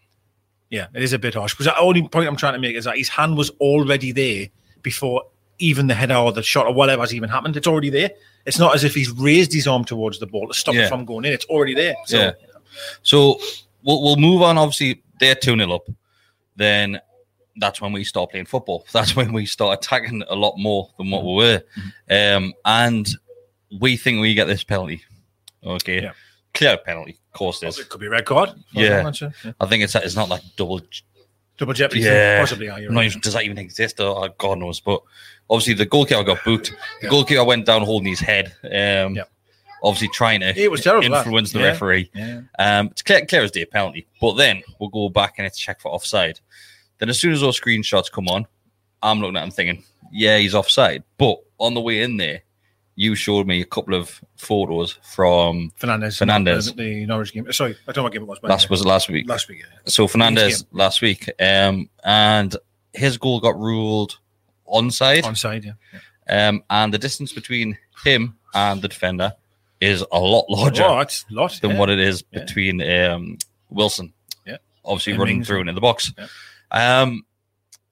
yeah, 0.71 0.87
it 0.95 1.03
is 1.03 1.13
a 1.13 1.19
bit 1.19 1.35
harsh 1.35 1.53
because 1.55 1.67
the 1.67 1.77
only 1.79 2.07
point 2.09 2.29
I'm 2.29 2.37
trying 2.37 2.53
to 2.55 2.59
make 2.61 2.75
is 2.77 2.85
that 2.85 2.97
his 2.97 3.09
hand 3.09 3.37
was 3.37 3.51
already 3.61 4.11
there 4.13 4.49
before 4.83 5.23
even 5.59 5.87
the 5.87 5.95
header 5.95 6.15
or 6.17 6.33
the 6.33 6.43
shot 6.43 6.67
or 6.67 6.75
whatever 6.75 7.03
has 7.03 7.15
even 7.15 7.29
happened. 7.29 7.57
It's 7.57 7.67
already 7.67 7.91
there. 7.91 8.11
It's 8.47 8.59
not 8.59 8.75
as 8.75 8.85
if 8.85 8.95
he's 8.95 9.11
raised 9.13 9.53
his 9.53 9.67
arm 9.67 9.85
towards 9.85 10.19
the 10.19 10.27
ball 10.27 10.49
to 10.49 10.55
stop 10.55 10.75
Yeah. 10.75 10.87
it 10.87 10.89
from 10.89 11.05
going 11.05 11.25
in. 11.25 11.33
It's 11.33 11.47
already 11.47 11.75
there. 11.75 11.95
So, 12.07 12.19
Yeah. 12.19 12.33
So 13.03 13.41
we'll 13.83 14.03
we'll 14.03 14.17
move 14.17 14.43
on. 14.43 14.59
Obviously, 14.59 15.03
they're 15.21 15.35
two 15.35 15.57
0 15.57 15.73
up. 15.73 15.87
Then 16.57 17.01
that's 17.57 17.81
when 17.81 17.93
we 17.93 18.05
start 18.05 18.31
playing 18.31 18.47
football. 18.47 18.85
That's 18.93 19.15
when 19.15 19.33
we 19.33 19.47
start 19.47 19.79
attacking 19.79 20.25
a 20.29 20.35
lot 20.35 20.55
more 20.59 20.91
than 20.99 21.11
what 21.11 21.25
we 21.25 21.35
were. 21.35 21.63
Mm-hmm. 22.09 22.45
Um, 22.47 22.53
and 22.65 23.09
we 23.81 23.97
think 23.97 24.21
we 24.21 24.35
get 24.35 24.47
this 24.47 24.65
penalty. 24.65 25.03
Okay, 25.65 26.03
Yeah. 26.03 26.13
clear 26.53 26.77
penalty. 26.77 27.19
Of 27.33 27.39
course, 27.39 27.63
it 27.63 27.89
could 27.89 28.01
be 28.01 28.07
a 28.07 28.11
red 28.11 28.25
card. 28.25 28.51
Yeah. 28.73 28.99
I'm 28.99 29.05
not 29.05 29.17
sure. 29.17 29.33
Yeah. 29.45 29.53
I 29.61 29.67
think 29.67 29.85
it's 29.85 29.95
it's 29.95 30.17
not 30.17 30.29
like 30.29 30.43
double. 30.57 30.81
Double 31.59 31.73
jeopardy. 31.73 32.01
Yeah, 32.01 32.41
Possibly. 32.41 32.67
Yeah, 32.67 32.79
you're 32.79 32.91
not 32.91 33.01
right. 33.01 33.07
even- 33.07 33.21
does 33.21 33.35
that 33.35 33.45
even 33.45 33.59
exist? 33.59 34.01
Or, 34.01 34.17
or 34.25 34.29
God 34.31 34.59
knows. 34.59 34.81
But 34.81 35.01
obviously, 35.49 35.75
the 35.75 35.87
goalkeeper 35.87 36.25
got 36.25 36.45
booked. 36.45 36.75
The 37.01 37.09
goalkeeper 37.09 37.45
went 37.45 37.67
down 37.67 37.83
holding 37.83 38.09
his 38.09 38.21
head. 38.21 38.55
Um, 38.65 39.15
Yeah. 39.17 39.25
Obviously, 39.83 40.09
trying 40.09 40.41
to 40.41 40.59
It 40.59 40.71
was 40.71 40.81
terrible, 40.81 41.11
that. 41.11 41.19
influence 41.19 41.53
the 41.53 41.59
Yeah. 41.61 41.67
referee. 41.67 42.11
Yeah. 42.15 42.41
Um, 42.59 42.87
it's 42.89 43.03
clear, 43.03 43.27
clear 43.27 43.43
as 43.43 43.51
day 43.51 43.67
penalty. 43.67 44.07
But 44.21 44.33
then 44.35 44.63
we'll 44.81 44.89
go 44.89 45.11
back 45.11 45.35
and 45.37 45.47
it's 45.47 45.59
checked 45.59 45.83
for 45.83 45.91
offside. 45.93 46.41
Then 46.99 47.11
as 47.11 47.21
soon 47.21 47.33
as 47.35 47.41
those 47.43 47.61
screenshots 47.61 48.11
come 48.11 48.27
on, 48.29 48.47
I'm 49.03 49.21
looking 49.21 49.37
at 49.37 49.41
them 49.43 49.51
thinking, 49.51 49.85
yeah, 50.11 50.39
he's 50.39 50.55
offside. 50.55 51.05
But 51.19 51.37
on 51.59 51.75
the 51.75 51.83
way 51.83 52.01
in 52.01 52.17
there, 52.17 52.43
you 52.97 53.15
showed 53.15 53.47
me 53.47 53.61
a 53.61 53.65
couple 53.65 53.95
of 53.95 54.23
photos 54.37 54.99
from 55.03 55.73
Fernandes. 55.81 56.19
Fernandes. 56.21 56.77
The, 56.77 57.07
Norwich 57.07 57.33
game. 57.33 57.51
Sorry, 57.53 57.73
I 57.89 57.93
don't 57.93 57.97
know 57.99 58.03
what 58.05 58.13
game 58.13 58.23
it 58.23 58.29
was. 58.29 58.39
but 58.39 58.51
last 58.51 58.71
was 58.71 58.81
it 58.83 58.87
last 58.87 59.09
week. 59.09 59.29
last 59.29 59.49
week. 59.49 59.61
Yeah. 59.61 59.79
So 59.87 60.07
Fernandes 60.07 60.65
last 60.73 61.03
week, 61.03 61.29
um, 61.41 61.89
and 62.05 62.55
his 62.93 63.19
goal 63.19 63.41
got 63.41 63.59
ruled 63.59 64.19
onside. 64.73 65.23
Onside. 65.23 65.65
Yeah. 65.65 65.73
yeah. 66.29 66.49
Um, 66.49 66.63
and 66.71 66.95
the 66.95 66.99
distance 66.99 67.33
between 67.33 67.77
him 68.05 68.37
and 68.55 68.81
the 68.81 68.89
defender 68.89 69.33
is 69.81 70.05
a 70.13 70.19
lot 70.19 70.47
larger 70.49 70.85
Oh, 70.85 71.05
lot. 71.31 71.59
than 71.61 71.73
yeah. 71.73 71.79
what 71.79 71.91
it 71.91 71.99
is 71.99 72.25
Yeah. 72.31 72.41
between 72.45 72.81
um, 72.81 73.39
Wilson. 73.71 74.13
Yeah. 74.47 74.57
Obviously 74.85 75.19
running 75.19 75.45
through 75.45 75.61
and 75.61 75.69
in 75.69 75.75
the 75.75 75.81
box. 75.81 76.13
Yeah. 76.17 77.01
Um, 77.03 77.27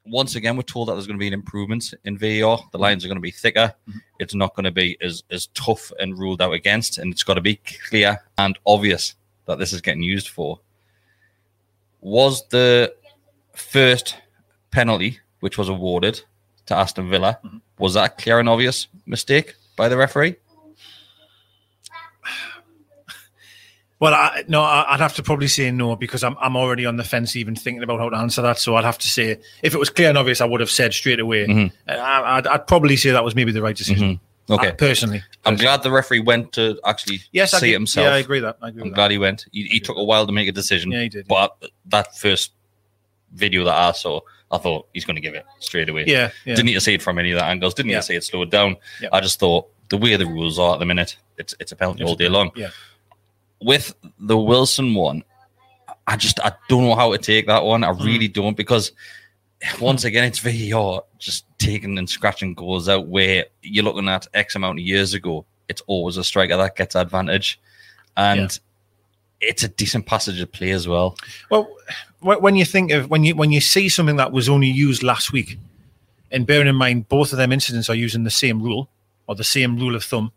once 0.05 0.35
again, 0.35 0.57
we're 0.57 0.63
told 0.63 0.89
that 0.89 0.95
there's 0.95 1.07
going 1.07 1.19
to 1.19 1.23
be 1.23 1.29
an 1.29 1.33
improvement 1.35 1.95
in 2.05 2.19
VAR. 2.19 2.59
The 2.73 2.79
lines 2.79 3.05
are 3.05 3.09
going 3.09 3.17
to 3.17 3.21
be 3.23 3.31
thicker. 3.31 3.73
Mhm. 3.89 4.01
It's 4.19 4.35
not 4.35 4.55
going 4.55 4.65
to 4.65 4.71
be 4.73 4.97
as, 5.01 5.23
as 5.31 5.47
tough 5.55 5.93
and 6.01 6.19
ruled 6.19 6.43
out 6.43 6.53
against, 6.53 6.99
and 6.99 7.13
it's 7.13 7.23
got 7.23 7.35
to 7.35 7.41
be 7.41 7.61
clear 7.89 8.21
and 8.39 8.59
obvious 8.67 9.15
that 9.47 9.59
this 9.59 9.73
is 9.73 9.81
getting 9.81 10.03
used 10.03 10.29
for. 10.29 10.59
Was 12.01 12.47
the 12.49 12.95
first 13.55 14.17
penalty, 14.71 15.21
which 15.41 15.59
was 15.59 15.69
awarded 15.69 16.21
to 16.67 16.77
Aston 16.77 17.09
Villa, 17.11 17.39
Mhm. 17.45 17.61
was 17.79 17.95
that 17.95 18.05
a 18.13 18.23
clear 18.23 18.39
and 18.41 18.49
obvious 18.49 18.89
mistake 19.07 19.55
by 19.77 19.89
the 19.89 19.97
referee? 19.97 20.37
Well, 24.03 24.15
I, 24.15 24.43
no, 24.49 24.63
I- 24.63 24.95
I'd 24.95 25.01
have 25.01 25.15
to 25.15 25.23
probably 25.23 25.47
say 25.47 25.71
no 25.71 25.95
because 25.95 26.25
I'm 26.25 26.37
I'm 26.41 26.57
already 26.57 26.85
on 26.87 26.97
the 26.97 27.05
fence, 27.05 27.37
even 27.37 27.55
thinking 27.55 27.85
about 27.85 28.01
how 28.01 28.09
to 28.11 28.17
answer 28.17 28.43
that. 28.43 28.59
So 28.59 28.75
I'd 28.75 28.85
have 28.85 28.99
to 28.99 29.09
say, 29.09 29.39
if 29.63 29.75
it 29.75 29.79
was 29.79 29.91
clear 29.91 30.09
and 30.09 30.19
obvious, 30.19 30.41
I 30.41 30.45
would 30.45 30.59
have 30.61 30.71
said 30.71 30.93
straight 30.93 31.21
away. 31.21 31.47
Mhm. 31.47 31.71
Uh, 31.89 31.93
I, 31.93 32.39
I'd, 32.39 32.47
I'd 32.49 32.67
probably 32.67 32.97
say 32.97 33.13
that 33.13 33.23
was 33.23 33.37
maybe 33.37 33.53
the 33.53 33.63
right 33.63 33.77
decision. 33.77 34.19
Okay. 34.51 34.71
Uh, 34.71 34.73
personally. 34.75 35.23
I'm 35.45 35.55
glad 35.55 35.85
the 35.85 35.93
referee 35.93 36.19
went 36.19 36.51
to 36.55 36.81
actually 36.85 37.21
Yes, 37.31 37.53
see 37.53 37.71
it 37.71 37.75
himself. 37.75 38.07
Yeah, 38.07 38.15
I 38.15 38.19
agree 38.19 38.41
that. 38.41 38.57
I 38.61 38.71
agree 38.71 38.83
I'm 38.83 38.89
with 38.89 38.97
glad 38.97 39.05
that. 39.07 39.13
he 39.13 39.19
went. 39.19 39.47
He, 39.53 39.63
he 39.69 39.79
took 39.79 39.97
a 39.97 40.03
while 40.03 40.27
to 40.27 40.33
make 40.33 40.49
a 40.49 40.53
decision. 40.53 40.91
Yeah, 40.91 41.03
he 41.03 41.09
did. 41.09 41.29
But 41.29 41.57
that 41.87 42.19
first 42.19 42.51
video 43.33 43.63
that 43.65 43.75
I 43.77 43.93
saw, 43.93 44.21
I 44.51 44.59
thought 44.59 44.89
he's 44.93 45.05
going 45.05 45.15
to 45.15 45.23
give 45.23 45.35
it 45.35 45.47
straight 45.61 45.89
away. 45.89 46.07
Yeah, 46.09 46.33
yeah. 46.45 46.57
Didn't 46.57 46.67
need 46.67 46.75
to 46.75 46.81
see 46.81 46.95
it 46.95 47.03
from 47.03 47.21
any 47.21 47.31
of 47.31 47.39
the 47.39 47.45
angles. 47.45 47.73
Didn't 47.75 47.87
need 47.87 47.93
Yeah. 47.95 48.01
to 48.01 48.07
see 48.07 48.17
it 48.17 48.25
slowed 48.25 48.51
down. 48.51 48.77
Yeah. 49.01 49.11
I 49.13 49.21
just 49.21 49.39
thought 49.39 49.69
the 49.91 49.97
way 49.97 50.17
the 50.17 50.27
rules 50.27 50.59
are 50.59 50.75
at 50.75 50.81
the 50.81 50.87
minute, 50.87 51.17
it's 51.39 51.55
it's 51.61 51.71
a 51.71 51.77
penalty 51.77 52.03
all 52.03 52.17
day 52.17 52.29
long. 52.29 52.51
Yeah. 52.57 52.71
With 53.63 53.95
the 54.19 54.37
Wilson 54.37 54.95
one, 54.95 55.23
I 56.07 56.17
just 56.17 56.41
I 56.41 56.53
don't 56.69 56.85
know 56.85 56.95
how 56.95 57.13
to 57.13 57.19
take 57.19 57.47
that 57.47 57.65
one. 57.65 57.85
I 57.85 57.93
Mm. 57.93 58.05
really 58.05 58.29
don't 58.29 58.57
because 58.57 58.93
once 59.81 60.05
again 60.05 60.25
it's 60.25 60.41
VAR 60.41 61.05
just 61.19 61.45
taking 61.59 61.97
and 61.99 62.11
scratching 62.11 62.55
goals 62.55 62.89
out 62.89 63.07
where 63.07 63.47
you're 63.63 63.85
looking 63.85 64.09
at 64.09 64.27
X 64.35 64.57
amount 64.57 64.79
of 64.81 64.85
years 64.85 65.15
ago. 65.15 65.45
It's 65.69 65.83
always 65.87 66.17
a 66.17 66.25
striker 66.25 66.57
that 66.57 66.77
gets 66.77 66.97
advantage, 66.97 67.61
and 68.17 68.59
it's 69.41 69.63
a 69.63 69.69
decent 69.69 70.07
passage 70.07 70.41
of 70.41 70.51
play 70.53 70.71
as 70.71 70.87
well. 70.89 71.17
Well, 71.51 71.69
when 72.21 72.57
you 72.57 72.65
think 72.65 72.91
of 72.91 73.09
when 73.11 73.25
you 73.25 73.37
when 73.37 73.53
you 73.53 73.61
see 73.61 73.89
something 73.89 74.17
that 74.17 74.33
was 74.33 74.49
only 74.49 74.69
used 74.69 75.03
last 75.05 75.33
week, 75.33 75.57
and 76.33 76.47
bearing 76.47 76.67
in 76.69 76.75
mind 76.77 77.09
both 77.09 77.33
of 77.33 77.39
them 77.39 77.53
incidents 77.53 77.89
are 77.89 77.95
using 77.95 78.25
the 78.25 78.31
same 78.31 78.61
rule 78.61 78.89
or 79.29 79.37
the 79.37 79.45
same 79.45 79.79
rule 79.79 79.95
of 79.95 80.03
thumb, 80.05 80.33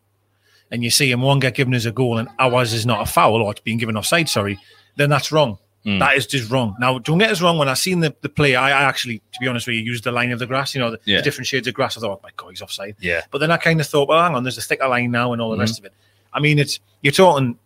and 0.71 0.83
you 0.83 0.89
see 0.89 1.09
him 1.11 1.21
one 1.21 1.39
get 1.39 1.55
given 1.55 1.73
as 1.73 1.85
a 1.85 1.91
goal 1.91 2.17
and 2.17 2.27
ours 2.39 2.73
is 2.73 2.85
not 2.85 3.01
a 3.01 3.05
foul 3.11 3.41
or 3.41 3.51
it's 3.51 3.61
being 3.61 3.77
given 3.77 3.95
offside, 3.97 4.27
sorry, 4.29 4.57
then 4.95 5.09
that's 5.09 5.31
wrong. 5.31 5.57
Mm. 5.85 5.99
That 5.99 6.17
is 6.17 6.25
just 6.25 6.49
wrong. 6.49 6.75
Now, 6.79 6.97
don't 6.97 7.19
get 7.19 7.29
us 7.29 7.41
wrong. 7.43 7.59
When 7.59 7.69
I 7.69 7.75
seen 7.75 7.99
the, 7.99 8.15
the 8.21 8.29
play, 8.29 8.55
I, 8.55 8.69
I 8.69 8.83
actually, 8.85 9.19
to 9.19 9.39
be 9.39 9.47
honest 9.47 9.67
with 9.67 9.75
you, 9.75 9.83
used 9.83 10.03
the 10.03 10.11
line 10.11 10.31
of 10.31 10.39
the 10.39 10.47
grass. 10.47 10.73
You 10.73 10.81
know, 10.81 10.89
the, 10.91 10.99
Yeah. 11.05 11.17
the 11.17 11.21
different 11.23 11.45
shades 11.45 11.67
of 11.67 11.75
grass. 11.75 11.95
I 11.95 12.01
thought, 12.01 12.17
oh 12.17 12.19
my 12.23 12.31
god, 12.35 12.49
he's 12.49 12.61
offside. 12.63 12.95
Yeah, 12.99 13.21
But 13.29 13.37
then 13.37 13.51
I 13.51 13.57
kind 13.57 13.79
of 13.79 13.85
thought, 13.85 14.07
well, 14.09 14.19
hang 14.23 14.33
on, 14.33 14.41
there's 14.43 14.57
a 14.57 14.61
thicker 14.61 14.87
line 14.87 15.11
now 15.11 15.31
and 15.33 15.39
all 15.41 15.51
the 15.51 15.57
Mhm. 15.57 15.59
rest 15.59 15.77
of 15.77 15.85
it. 15.85 15.93
I 16.33 16.39
mean, 16.39 16.57
it's 16.57 16.79
you're 17.01 17.11
talking. 17.13 17.59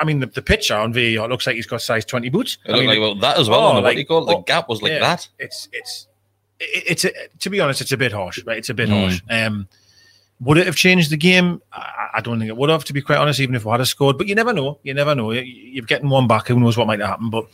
I 0.00 0.04
mean, 0.04 0.20
the, 0.20 0.26
the 0.26 0.40
picture 0.42 0.74
on 0.74 0.92
VAR 0.94 1.28
looks 1.28 1.46
like 1.46 1.56
he's 1.56 1.66
got 1.66 1.82
size 1.82 2.04
20 2.06 2.30
boots. 2.30 2.56
it 2.64 2.72
I 2.74 2.78
mean, 2.78 2.88
like 2.88 2.98
well, 2.98 3.14
that 3.16 3.38
as 3.38 3.48
well. 3.50 3.60
oh, 3.60 3.64
on 3.66 3.74
the, 3.76 3.80
what 3.82 3.84
like- 3.88 3.96
do 3.96 4.00
you 4.00 4.06
call 4.06 4.22
it? 4.22 4.26
The 4.32 4.36
oh, 4.38 4.42
gap 4.42 4.68
was 4.70 4.80
like 4.80 4.92
yeah. 4.92 4.98
that. 5.00 5.28
it's 5.38 5.68
it's 5.72 6.08
it- 6.58 6.84
it's 6.88 7.04
a, 7.04 7.10
to 7.40 7.50
be 7.50 7.60
honest, 7.60 7.82
it's 7.82 7.92
a 7.92 7.96
bit 7.98 8.12
harsh, 8.12 8.42
right? 8.46 8.56
It's 8.56 8.70
a 8.70 8.74
bit 8.74 8.88
Mm. 8.88 9.00
harsh. 9.02 9.20
Um, 9.28 9.68
would 10.40 10.58
it 10.58 10.66
have 10.66 10.76
changed 10.76 11.10
the 11.10 11.16
game? 11.16 11.62
I, 11.72 12.08
I 12.14 12.20
don't 12.20 12.38
think 12.38 12.48
it 12.48 12.56
would 12.56 12.70
have, 12.70 12.84
to 12.84 12.92
be 12.92 13.00
quite 13.02 13.18
honest, 13.18 13.40
even 13.40 13.54
if 13.54 13.64
we 13.64 13.70
had 13.70 13.80
a 13.80 13.86
scored. 13.86 14.18
But 14.18 14.26
you 14.26 14.34
never 14.34 14.52
know. 14.52 14.78
You 14.82 14.94
never 14.94 15.14
know. 15.14 15.30
You- 15.32 15.40
You're 15.42 15.84
getting 15.86 16.08
one 16.10 16.26
back. 16.26 16.48
Who 16.48 16.58
knows 16.60 16.76
what 16.76 16.86
might 16.86 17.00
happen? 17.00 17.30
But 17.30 17.46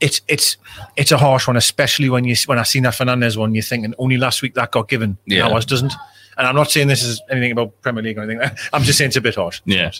it's 0.00 0.20
it's 0.28 0.56
it's 0.96 1.12
a 1.12 1.18
harsh 1.18 1.46
one, 1.46 1.56
especially 1.56 2.10
when 2.10 2.24
you 2.24 2.34
when 2.46 2.58
I 2.58 2.62
seen 2.64 2.82
that 2.84 2.94
Fernandes 2.94 3.36
one. 3.36 3.54
You're 3.54 3.62
thinking 3.62 3.94
only 3.98 4.16
last 4.18 4.42
week 4.42 4.54
that 4.54 4.70
got 4.72 4.88
given, 4.88 5.16
Yeah. 5.26 5.46
yeah. 5.48 5.54
ours 5.54 5.64
doesn't. 5.66 5.92
And 6.38 6.46
I'm 6.46 6.54
not 6.56 6.70
saying 6.70 6.88
this 6.88 7.02
is 7.04 7.20
anything 7.30 7.52
about 7.52 7.78
Premier 7.82 8.02
League 8.02 8.18
or 8.18 8.22
anything. 8.22 8.50
I'm 8.72 8.82
just 8.82 8.96
saying 8.98 9.08
it's 9.08 9.16
a 9.16 9.20
bit 9.20 9.34
harsh. 9.36 9.60
Yeah. 9.66 9.90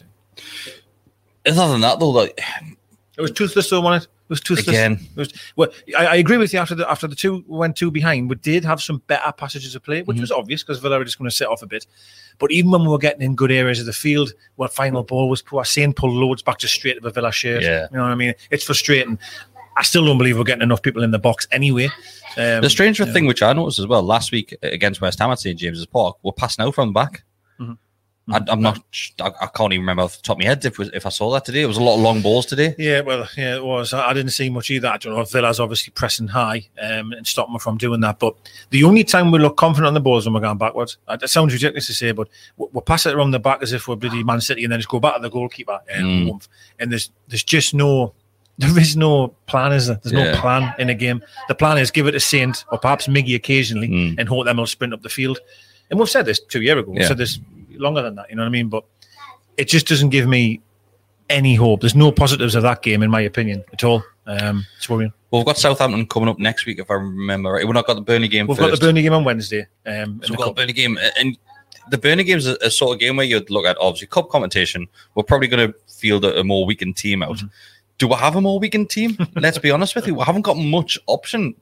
Other 1.47 1.69
than 1.73 1.81
that, 1.83 1.99
though, 2.01 2.11
like 2.11 2.41
was 3.23 3.31
toothless 3.33 3.71
though, 3.71 3.81
wasn't 3.81 4.05
it? 4.05 4.09
It 4.25 4.29
was 4.29 4.41
toothless. 4.41 4.69
Again. 4.69 4.93
It 4.93 5.17
was, 5.17 5.33
well, 5.57 5.69
I, 5.99 6.07
I 6.07 6.15
agree 6.17 6.37
with 6.39 6.53
you. 6.53 6.59
After 6.59 6.75
the 6.75 6.91
after 6.91 7.07
the 7.07 7.15
two 7.17 7.45
went 7.47 7.77
two 7.77 7.91
behind, 7.91 8.29
we 8.31 8.37
did 8.37 8.65
have 8.65 8.81
some 8.83 9.03
better 9.07 9.31
passages 9.33 9.75
of 9.75 9.83
play, 9.83 10.03
which 10.03 10.17
Mm-hmm. 10.17 10.23
was 10.23 10.33
obvious 10.33 10.63
because 10.63 10.79
Villa 10.81 10.99
were 10.99 11.05
just 11.05 11.19
going 11.19 11.29
to 11.31 11.35
sit 11.37 11.49
off 11.49 11.63
a 11.63 11.67
bit. 11.67 11.87
But 12.39 12.51
even 12.53 12.71
when 12.71 12.83
we 12.83 12.89
were 12.89 12.99
getting 12.99 13.23
in 13.23 13.35
good 13.35 13.53
areas 13.53 13.81
of 13.81 13.87
the 13.87 13.93
field, 13.93 14.33
where 14.57 14.69
final 14.69 15.03
ball 15.03 15.29
was 15.29 15.43
poor, 15.43 15.65
Saint 15.65 15.97
pulled 15.97 16.15
loads 16.15 16.43
back 16.43 16.59
to 16.59 16.69
straight 16.69 16.97
of 16.99 17.05
a 17.05 17.11
Villa 17.11 17.31
shirt. 17.33 17.63
Yeah. 17.63 17.89
You 17.91 17.97
know 17.99 18.05
what 18.05 18.13
I 18.13 18.15
mean? 18.15 18.35
It's 18.51 18.65
frustrating. 18.65 19.19
I 19.77 19.83
still 19.83 20.05
don't 20.05 20.19
believe 20.19 20.37
we're 20.37 20.45
getting 20.45 20.63
enough 20.63 20.83
people 20.83 21.03
in 21.03 21.13
the 21.13 21.19
box 21.19 21.47
anyway. 21.51 21.87
Um, 22.37 22.61
The 22.63 22.69
stranger 22.71 23.05
yeah. 23.05 23.13
thing, 23.13 23.27
which 23.27 23.43
I 23.43 23.53
noticed 23.55 23.79
as 23.79 23.87
well 23.87 24.03
last 24.03 24.31
week 24.33 24.55
against 24.63 25.01
West 25.01 25.19
Ham 25.19 25.31
at 25.31 25.39
St 25.41 25.59
James's 25.59 25.87
Park, 25.87 26.17
we're 26.23 26.33
passing 26.33 26.65
out 26.65 26.75
from 26.75 26.89
the 26.89 26.93
back. 26.93 27.23
Mhm. 27.61 27.79
I, 28.31 28.41
I'm 28.49 28.63
not. 28.63 28.79
I, 29.21 29.33
I 29.41 29.47
can't 29.49 29.73
even 29.73 29.83
remember 29.83 30.03
off 30.05 30.17
the 30.17 30.23
top 30.23 30.37
of 30.37 30.39
my 30.41 30.45
head 30.45 30.65
if, 30.65 30.79
if 30.79 31.07
I 31.07 31.09
saw 31.09 31.33
that 31.33 31.45
today. 31.45 31.63
It 31.63 31.67
was 31.67 31.77
a 31.77 31.83
lot 31.83 31.97
of 31.97 32.01
long 32.03 32.23
balls 32.23 32.47
today. 32.47 32.75
Yeah, 32.79 33.01
well, 33.01 33.29
yeah, 33.37 33.57
it 33.57 33.65
was. 33.65 33.93
I, 33.93 34.11
I 34.11 34.13
didn't 34.13 34.31
see 34.31 34.49
much 34.49 34.71
either. 34.71 34.87
I 34.89 34.97
don't 34.97 35.15
know 35.17 35.25
Villa's 35.25 35.59
obviously 35.59 35.91
pressing 35.93 36.29
high 36.29 36.69
um, 36.81 37.13
and 37.13 37.27
stopping 37.27 37.53
them 37.55 37.59
from 37.61 37.79
doing 37.79 38.01
that. 38.03 38.21
But 38.21 38.37
the 38.71 38.85
only 38.85 39.03
time 39.03 39.33
we 39.33 39.41
look 39.41 39.57
confident 39.57 39.89
on 39.89 39.95
the 39.95 40.01
balls 40.01 40.25
when 40.25 40.35
we're 40.35 40.41
going 40.41 40.57
backwards. 40.59 40.99
That 41.09 41.29
sounds 41.29 41.53
ridiculous 41.53 41.87
to 41.89 41.95
say, 41.95 42.13
but 42.13 42.29
we- 42.57 42.69
we'll 42.73 42.83
pass 42.83 43.07
it 43.07 43.15
around 43.15 43.33
the 43.33 43.41
back 43.41 43.61
as 43.61 43.73
if 43.73 43.89
we're 43.89 43.97
bloody 43.97 44.23
Man 44.23 44.41
City 44.41 44.63
and 44.63 44.73
then 44.73 44.79
just 44.79 44.89
go 44.89 45.01
back 45.01 45.17
to 45.17 45.21
the 45.23 45.29
goalkeeper. 45.31 45.81
And, 45.93 46.07
Mm. 46.31 46.49
and 46.79 46.93
there's 46.93 47.11
there's 47.29 47.43
just 47.45 47.75
no. 47.75 48.15
There 48.59 48.79
is 48.79 48.97
no 48.97 49.29
plan, 49.47 49.73
is 49.73 49.89
there? 49.89 49.99
There's 50.03 50.13
Yeah. 50.13 50.33
no 50.35 50.41
plan 50.41 50.75
in 50.79 50.91
a 50.91 50.95
game. 50.95 51.23
The 51.49 51.55
plan 51.57 51.79
is 51.79 51.91
give 51.91 52.07
it 52.07 52.13
to 52.13 52.21
Saint 52.21 52.65
or 52.71 52.79
perhaps 52.79 53.09
Miggy 53.09 53.35
occasionally 53.35 53.89
Mm. 53.89 54.15
and 54.19 54.29
hope 54.29 54.45
them 54.45 54.59
will 54.59 54.67
sprint 54.67 54.93
up 54.93 55.03
the 55.03 55.09
field. 55.09 55.41
And 55.91 55.99
we've 55.99 56.09
said 56.09 56.27
this 56.27 56.39
two 56.39 56.61
years 56.61 56.79
ago. 56.79 56.93
We've 56.93 57.07
said 57.07 57.17
this 57.19 57.41
longer 57.79 58.03
than 58.03 58.15
that, 58.17 58.31
you 58.31 58.37
know 58.37 58.43
what 58.43 58.49
I 58.49 58.51
mean? 58.51 58.69
But 58.69 58.85
it 59.57 59.69
just 59.69 59.87
doesn't 59.87 60.11
give 60.11 60.27
me 60.27 60.61
any 61.31 61.55
hope. 61.55 61.81
There's 61.81 61.95
no 61.95 62.13
positives 62.13 62.55
of 62.55 62.63
that 62.63 62.83
game, 62.83 63.03
in 63.03 63.11
my 63.11 63.21
opinion, 63.21 63.65
at 63.73 63.85
all. 63.85 64.03
Um, 64.27 64.67
it's 64.77 64.89
worrying. 64.89 65.13
Well, 65.31 65.41
we've 65.41 65.47
got 65.47 65.59
Southampton 65.59 66.07
coming 66.07 66.29
up 66.29 66.39
next 66.39 66.67
week, 66.67 66.79
if 66.79 66.91
I 66.91 66.95
remember 66.95 67.51
right. 67.53 67.65
We've 67.65 67.75
not 67.75 67.87
got 67.87 67.95
the 67.95 68.03
Burnley 68.03 68.29
game 68.29 68.47
We've 68.47 68.57
first. 68.59 68.71
got 68.71 68.81
the 68.81 68.87
Burnley 68.87 69.03
game 69.03 69.15
on 69.15 69.25
Wednesday. 69.25 69.67
Um, 69.87 70.21
So 70.23 70.29
the 70.29 70.33
we've 70.33 70.39
got 70.39 70.45
the 70.45 70.45
cup. 70.51 70.57
Burnley 70.57 70.73
game, 70.75 70.99
and 71.19 71.39
the 71.91 71.99
Burnley 71.99 72.25
game 72.25 72.39
is 72.39 72.47
a, 72.47 72.57
a 72.63 72.71
sort 72.71 72.95
of 72.95 73.01
game 73.01 73.17
where 73.17 73.27
you'd 73.27 73.51
look 73.51 73.65
at 73.67 73.77
obviously 73.81 74.09
cup 74.09 74.29
competition. 74.29 74.87
We're 75.15 75.23
probably 75.23 75.49
going 75.49 75.73
to 75.73 75.79
field 75.89 76.25
a, 76.25 76.41
a 76.41 76.45
more 76.45 76.67
weakened 76.67 76.97
team 76.97 77.23
out. 77.23 77.37
Mm-hmm. 77.37 77.47
Do 77.99 78.09
we 78.09 78.15
have 78.17 78.37
a 78.37 78.41
more 78.41 78.59
weakened 78.59 78.91
team? 78.91 79.17
Let's 79.37 79.59
be 79.59 79.71
honest 79.71 79.95
with 79.95 80.07
you, 80.07 80.15
we 80.15 80.23
haven't 80.25 80.43
got 80.43 80.57
much 80.57 80.99
option 81.07 81.55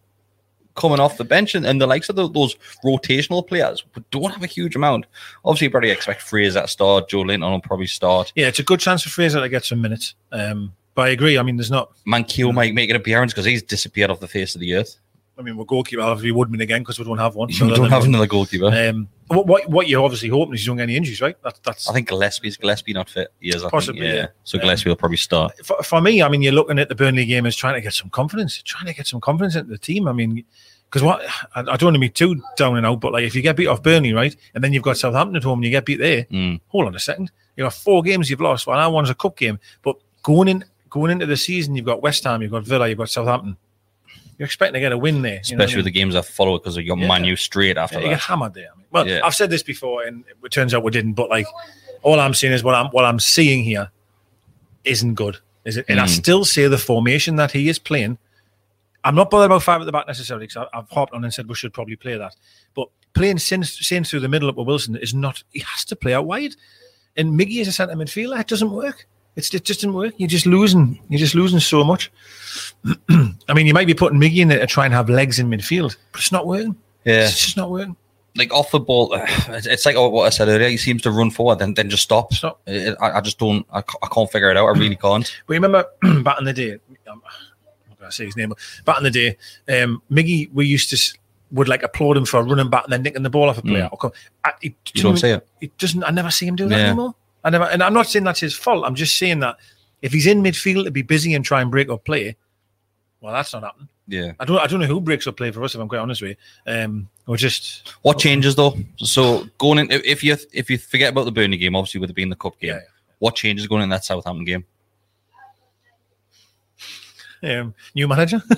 coming 0.80 0.98
off 0.98 1.18
the 1.18 1.24
bench, 1.24 1.54
and, 1.54 1.66
and 1.66 1.80
the 1.80 1.86
likes 1.86 2.08
of 2.08 2.16
the, 2.16 2.28
those 2.28 2.56
rotational 2.84 3.46
players, 3.46 3.84
we 3.94 4.02
don't 4.10 4.32
have 4.32 4.42
a 4.42 4.46
huge 4.46 4.74
amount. 4.74 5.06
Obviously, 5.44 5.66
you 5.66 5.70
probably 5.70 5.90
expect 5.90 6.22
Fraser 6.22 6.62
to 6.62 6.68
start. 6.68 7.08
Joelinton 7.10 7.48
will 7.50 7.60
probably 7.60 7.86
start. 7.86 8.32
Yeah, 8.34 8.48
it's 8.48 8.58
a 8.58 8.64
good 8.64 8.80
chance 8.80 9.02
for 9.02 9.10
Fraser 9.10 9.40
to 9.40 9.48
get 9.48 9.64
some 9.64 9.80
minutes. 9.80 10.14
Um, 10.32 10.72
but 10.94 11.02
I 11.02 11.08
agree. 11.10 11.38
I 11.38 11.42
mean, 11.42 11.56
there's 11.56 11.70
not. 11.70 11.92
Manquillo 12.06 12.52
might 12.52 12.74
make 12.74 12.90
an 12.90 12.96
appearance 12.96 13.32
because 13.32 13.44
he's 13.44 13.62
disappeared 13.62 14.10
off 14.10 14.20
the 14.20 14.28
face 14.28 14.54
of 14.54 14.60
the 14.60 14.74
earth. 14.74 14.98
I 15.40 15.42
mean, 15.42 15.56
we're 15.56 15.64
goalkeeper. 15.64 16.02
Obviously, 16.02 16.32
Woodman 16.32 16.60
again 16.60 16.82
because 16.82 16.98
we 16.98 17.04
don't 17.04 17.18
have 17.18 17.34
one. 17.34 17.48
We 17.48 17.74
don't 17.74 17.90
have 17.90 18.04
another 18.04 18.26
goalkeeper. 18.26 18.66
Um, 18.66 19.08
what, 19.28 19.46
what 19.46 19.68
what 19.70 19.88
you're 19.88 20.04
obviously 20.04 20.28
hoping 20.28 20.54
is 20.54 20.64
you 20.64 20.70
don't 20.70 20.76
get 20.76 20.82
any 20.84 20.96
injuries, 20.96 21.20
right? 21.20 21.40
That, 21.42 21.58
that's 21.64 21.88
I 21.88 21.92
think 21.94 22.08
Gillespie's 22.08 22.56
Gillespie 22.56 22.92
not 22.92 23.08
fit. 23.08 23.32
He 23.40 23.48
is, 23.48 23.62
Possibly, 23.62 24.02
think. 24.02 24.12
Yeah. 24.14 24.20
yeah. 24.20 24.26
So 24.44 24.58
Um, 24.58 24.62
Gillespie 24.62 24.88
will 24.90 24.96
probably 24.96 25.16
start. 25.16 25.52
for, 25.64 25.82
for 25.82 26.00
me, 26.00 26.22
I 26.22 26.28
mean, 26.28 26.42
you're 26.42 26.52
looking 26.52 26.78
at 26.78 26.88
the 26.88 26.94
Burnley 26.94 27.24
game 27.24 27.46
as 27.46 27.56
trying 27.56 27.74
to 27.74 27.80
get 27.80 27.94
some 27.94 28.10
confidence, 28.10 28.60
trying 28.62 28.86
to 28.86 28.94
get 28.94 29.06
some 29.06 29.20
confidence 29.20 29.56
into 29.56 29.70
the 29.70 29.78
team. 29.78 30.06
I 30.08 30.12
mean, 30.12 30.44
because 30.90 31.02
what 31.02 31.22
I, 31.54 31.60
I 31.60 31.76
don't 31.76 31.84
want 31.84 31.94
to 31.94 32.00
be 32.00 32.08
too 32.10 32.42
down 32.56 32.76
and 32.76 32.84
out, 32.84 33.00
but 33.00 33.12
like 33.12 33.24
if 33.24 33.34
you 33.34 33.42
get 33.42 33.56
beat 33.56 33.68
off 33.68 33.82
Burnley, 33.82 34.12
right, 34.12 34.34
and 34.54 34.62
then 34.62 34.72
you've 34.72 34.82
got 34.82 34.98
Southampton 34.98 35.36
at 35.36 35.44
home 35.44 35.58
and 35.60 35.64
you 35.64 35.70
get 35.70 35.86
beat 35.86 36.00
there, 36.00 36.24
Mm. 36.24 36.60
hold 36.68 36.86
on 36.86 36.94
a 36.94 36.98
second, 36.98 37.30
you 37.56 37.64
have 37.64 37.74
four 37.74 38.02
games 38.02 38.28
you've 38.28 38.40
lost. 38.40 38.66
Well, 38.66 38.76
that 38.78 38.92
one's 38.92 39.10
a 39.10 39.14
cup 39.14 39.36
game, 39.36 39.58
but 39.82 39.96
going 40.22 40.48
in 40.48 40.64
going 40.90 41.12
into 41.12 41.24
the 41.26 41.36
season, 41.36 41.76
you've 41.76 41.86
got 41.86 42.02
West 42.02 42.24
Ham, 42.24 42.42
you've 42.42 42.50
got 42.50 42.64
Villa, 42.64 42.88
you've 42.88 42.98
got 42.98 43.08
Southampton. 43.08 43.56
You're 44.40 44.46
expecting 44.46 44.72
to 44.72 44.80
get 44.80 44.92
a 44.92 44.96
win 44.96 45.20
there, 45.20 45.32
know 45.32 45.36
what 45.36 45.50
I 45.50 45.52
especially 45.52 45.76
with 45.76 45.84
the 45.84 45.90
games 45.90 46.14
that 46.14 46.24
follow 46.24 46.58
because 46.58 46.78
of 46.78 46.82
your 46.82 46.96
Yeah. 46.96 47.08
Manu 47.08 47.36
straight 47.36 47.76
after 47.76 47.98
Yeah, 47.98 48.04
you 48.04 48.10
get 48.12 48.20
hammered 48.20 48.54
there. 48.54 48.68
I 48.74 48.76
mean, 48.78 48.86
well, 48.90 49.06
Yeah. 49.06 49.20
I've 49.22 49.34
said 49.34 49.50
this 49.50 49.62
before, 49.62 50.02
and 50.04 50.24
it 50.42 50.50
turns 50.50 50.72
out 50.72 50.82
we 50.82 50.90
didn't. 50.90 51.12
But 51.12 51.28
like, 51.28 51.44
all 52.02 52.18
I'm 52.18 52.32
seeing 52.32 52.54
is 52.54 52.64
what 52.64 52.74
I'm 52.74 52.86
what 52.86 53.04
I'm 53.04 53.20
seeing 53.20 53.62
here 53.64 53.90
isn't 54.84 55.12
good. 55.14 55.36
Is 55.66 55.76
it? 55.76 55.84
And 55.90 56.00
I 56.00 56.06
Mm. 56.06 56.08
still 56.08 56.46
say 56.46 56.66
the 56.68 56.78
formation 56.78 57.36
that 57.36 57.52
he 57.52 57.68
is 57.68 57.78
playing. 57.78 58.16
I'm 59.04 59.14
not 59.14 59.28
bothered 59.28 59.50
about 59.50 59.62
five 59.62 59.82
at 59.82 59.84
the 59.84 59.92
back 59.92 60.06
necessarily 60.06 60.46
because 60.46 60.66
I've 60.72 60.88
hopped 60.88 61.12
on 61.12 61.22
and 61.22 61.34
said 61.34 61.46
we 61.46 61.54
should 61.54 61.74
probably 61.74 61.96
play 61.96 62.16
that. 62.16 62.34
But 62.74 62.88
playing 63.12 63.40
since 63.40 63.78
since 63.86 64.08
through 64.08 64.20
the 64.20 64.28
middle 64.28 64.48
up 64.48 64.56
with 64.56 64.66
Wilson 64.66 64.96
is 64.96 65.12
not. 65.12 65.42
He 65.52 65.60
has 65.60 65.84
to 65.84 65.96
play 65.96 66.14
out 66.14 66.24
wide, 66.24 66.56
and 67.14 67.38
Miggy 67.38 67.60
is 67.60 67.68
a 67.68 67.72
centre 67.72 67.94
midfielder. 67.94 68.40
It 68.40 68.46
doesn't 68.46 68.70
work. 68.72 69.06
It's, 69.36 69.52
it 69.54 69.64
just 69.64 69.80
doesn't 69.80 69.92
work. 69.94 70.14
You're 70.16 70.28
just 70.28 70.46
losing. 70.46 70.98
You're 71.10 71.20
just 71.20 71.34
losing 71.34 71.60
so 71.60 71.84
much. 71.84 72.10
I 73.48 73.54
mean, 73.54 73.66
you 73.66 73.74
might 73.74 73.86
be 73.86 73.94
putting 73.94 74.18
Miggy 74.20 74.38
in 74.38 74.48
there 74.48 74.58
to 74.60 74.66
try 74.66 74.84
and 74.84 74.94
have 74.94 75.08
legs 75.10 75.38
in 75.38 75.48
midfield, 75.48 75.96
but 76.12 76.20
it's 76.20 76.32
not 76.32 76.46
working. 76.46 76.76
Yeah, 77.04 77.24
It's 77.24 77.38
just 77.44 77.56
not 77.56 77.70
working. 77.70 77.96
like 78.36 78.52
off 78.52 78.70
the 78.70 78.80
ball, 78.80 79.10
it's 79.48 79.84
like 79.86 79.96
what 79.96 80.26
I 80.26 80.30
said 80.30 80.48
earlier. 80.48 80.68
He 80.68 80.76
seems 80.76 81.02
to 81.02 81.10
run 81.10 81.30
forward, 81.30 81.58
then 81.58 81.74
then 81.74 81.90
just 81.90 82.02
stop. 82.04 82.32
Stop. 82.32 82.60
I, 82.66 82.94
I 83.00 83.20
just 83.20 83.38
don't. 83.38 83.66
I, 83.72 83.78
I 83.80 84.06
can't 84.12 84.30
figure 84.30 84.50
it 84.50 84.56
out. 84.56 84.66
I 84.66 84.78
really 84.78 84.96
can't. 85.02 85.30
But 85.46 85.54
remember 85.54 85.84
back 86.22 86.38
in 86.38 86.44
the 86.44 86.52
day, 86.52 86.72
um, 87.10 87.22
I'm 87.90 87.96
to 88.06 88.12
say 88.12 88.24
his 88.26 88.36
name, 88.36 88.50
but 88.50 88.58
back 88.84 88.98
in 88.98 89.04
the 89.04 89.10
day, 89.10 89.36
um, 89.82 90.02
Miggy, 90.10 90.50
we 90.52 90.66
used 90.66 90.90
to 90.90 91.18
would 91.52 91.68
like 91.68 91.82
applaud 91.82 92.16
him 92.16 92.24
for 92.24 92.42
running 92.44 92.70
back 92.70 92.84
and 92.84 92.92
then 92.92 93.02
nicking 93.02 93.24
the 93.24 93.30
ball 93.30 93.48
off 93.48 93.58
a 93.58 93.62
player. 93.62 93.88
Mm. 93.92 94.12
I, 94.44 94.52
it 94.62 94.74
You 94.94 95.02
don't 95.02 95.16
say 95.16 95.32
it. 95.32 95.48
It 95.60 95.76
doesn't. 95.78 96.04
I 96.04 96.10
never 96.10 96.30
see 96.30 96.46
him 96.46 96.54
do 96.56 96.68
that 96.68 96.78
Yeah. 96.78 96.86
anymore. 96.86 97.14
I 97.42 97.50
never, 97.50 97.64
and 97.64 97.82
I'm 97.82 97.92
not 97.94 98.06
saying 98.06 98.24
that's 98.24 98.38
his 98.40 98.54
fault. 98.54 98.84
I'm 98.86 98.94
just 98.94 99.16
saying 99.18 99.40
that 99.40 99.56
if 100.02 100.12
he's 100.12 100.26
in 100.26 100.42
midfield 100.42 100.84
to 100.84 100.90
be 100.90 101.02
busy 101.02 101.34
and 101.34 101.44
try 101.44 101.60
and 101.60 101.70
break 101.70 101.88
up 101.88 102.04
play, 102.04 102.36
well, 103.20 103.32
that's 103.32 103.52
not 103.52 103.62
happening. 103.62 103.88
Yeah. 104.08 104.32
I 104.40 104.44
don't. 104.44 104.58
I 104.58 104.66
don't 104.66 104.80
know 104.80 104.86
who 104.86 105.00
breaks 105.00 105.26
up 105.26 105.36
play 105.36 105.50
for 105.50 105.62
us. 105.62 105.74
If 105.74 105.80
I'm 105.80 105.88
quite 105.88 105.98
honest 106.00 106.20
with 106.22 106.36
you, 106.66 106.72
um, 106.72 107.08
or 107.26 107.36
just 107.36 107.92
What 108.02 108.18
changes 108.18 108.56
though? 108.56 108.76
So 108.96 109.46
going 109.58 109.78
in, 109.78 109.90
if 109.90 110.24
you 110.24 110.36
if 110.52 110.68
you 110.70 110.78
forget 110.78 111.10
about 111.12 111.24
the 111.26 111.32
Burnley 111.32 111.56
game, 111.58 111.76
obviously 111.76 112.00
with 112.00 112.10
it 112.10 112.14
being 112.14 112.30
the 112.30 112.36
cup 112.36 112.58
game, 112.58 112.70
Yeah, 112.70 112.74
yeah. 112.76 112.80
what 113.20 113.36
changes 113.36 113.66
going 113.68 113.82
in 113.82 113.88
that 113.90 114.04
Southampton 114.04 114.44
game? 114.44 114.64
um, 117.42 117.74
new 117.94 118.08
manager. 118.08 118.42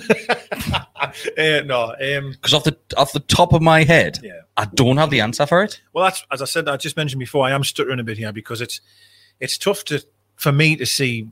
Uh, 1.37 1.61
no, 1.65 1.93
um, 2.01 2.31
Because 2.31 2.53
off 2.55 2.63
the 2.63 2.75
off 2.97 3.11
the 3.13 3.19
top 3.19 3.53
of 3.53 3.61
my 3.61 3.83
head, 3.83 4.17
Yeah. 4.23 4.41
I 4.57 4.65
don't 4.65 4.97
have 4.97 5.09
the 5.11 5.19
answer 5.21 5.45
for 5.45 5.61
it. 5.61 5.79
Well, 5.91 6.05
that's 6.05 6.25
as 6.31 6.41
I 6.41 6.45
said. 6.45 6.67
I 6.67 6.77
just 6.77 6.97
mentioned 6.97 7.19
before. 7.19 7.45
I 7.45 7.51
am 7.51 7.63
stuttering 7.63 7.99
a 7.99 8.03
bit 8.03 8.17
here 8.17 8.31
because 8.31 8.61
it's 8.61 8.81
it's 9.39 9.57
tough 9.57 9.83
to 9.85 10.03
for 10.37 10.51
me 10.51 10.75
to 10.77 10.85
see 10.87 11.27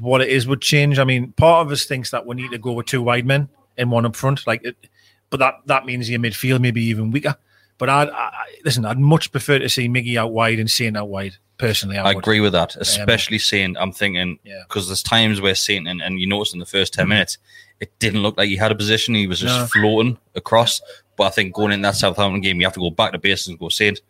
what 0.00 0.20
it 0.20 0.28
is 0.28 0.46
would 0.46 0.60
change. 0.60 0.98
I 0.98 1.04
mean, 1.04 1.32
part 1.32 1.66
of 1.66 1.72
us 1.72 1.84
thinks 1.84 2.10
that 2.10 2.26
we 2.26 2.36
need 2.36 2.50
to 2.50 2.58
go 2.58 2.72
with 2.72 2.86
two 2.86 3.02
wide 3.02 3.26
men 3.26 3.48
and 3.76 3.90
one 3.90 4.06
up 4.06 4.16
front, 4.16 4.46
like, 4.46 4.64
it, 4.64 4.76
but 5.30 5.38
that 5.38 5.60
that 5.66 5.86
means 5.86 6.08
your 6.10 6.20
midfield 6.20 6.60
maybe 6.60 6.82
even 6.84 7.10
weaker. 7.10 7.36
But 7.78 7.88
I'd, 7.88 8.08
I, 8.10 8.30
listen. 8.64 8.84
I'd 8.84 8.98
much 9.00 9.32
prefer 9.32 9.58
to 9.58 9.68
see 9.68 9.88
Miggy 9.88 10.16
out 10.16 10.32
wide 10.32 10.60
and 10.60 10.70
Saint 10.70 10.96
out 10.96 11.08
wide. 11.08 11.36
Personally, 11.58 11.98
I, 11.98 12.08
I 12.08 12.10
agree 12.12 12.40
with 12.40 12.52
that, 12.52 12.76
um, 12.76 12.82
especially 12.82 13.38
saying 13.38 13.76
I'm 13.78 13.92
thinking 13.92 14.38
Yeah. 14.44 14.62
because 14.68 14.88
there's 14.88 15.02
times 15.02 15.40
where 15.40 15.54
Saint 15.54 15.86
and, 15.86 16.02
and 16.02 16.20
you 16.20 16.26
notice 16.26 16.52
in 16.52 16.58
the 16.58 16.66
first 16.66 16.94
10 16.94 17.06
mm. 17.06 17.10
minutes 17.10 17.38
it 17.80 17.96
didn't 18.00 18.22
look 18.22 18.36
like 18.36 18.48
he 18.48 18.56
had 18.56 18.72
a 18.72 18.74
position. 18.74 19.14
He 19.14 19.26
was 19.26 19.40
just 19.40 19.58
No. 19.58 19.66
floating 19.66 20.18
across. 20.34 20.80
But 21.16 21.24
I 21.24 21.30
think 21.30 21.54
going 21.54 21.72
in 21.72 21.82
that 21.82 21.94
Southampton 21.94 22.40
game, 22.40 22.60
you 22.60 22.66
have 22.66 22.74
to 22.74 22.80
go 22.80 22.90
back 22.90 23.12
to 23.12 23.18
base 23.18 23.46
and 23.46 23.58
go 23.58 23.68
Saint, 23.68 24.00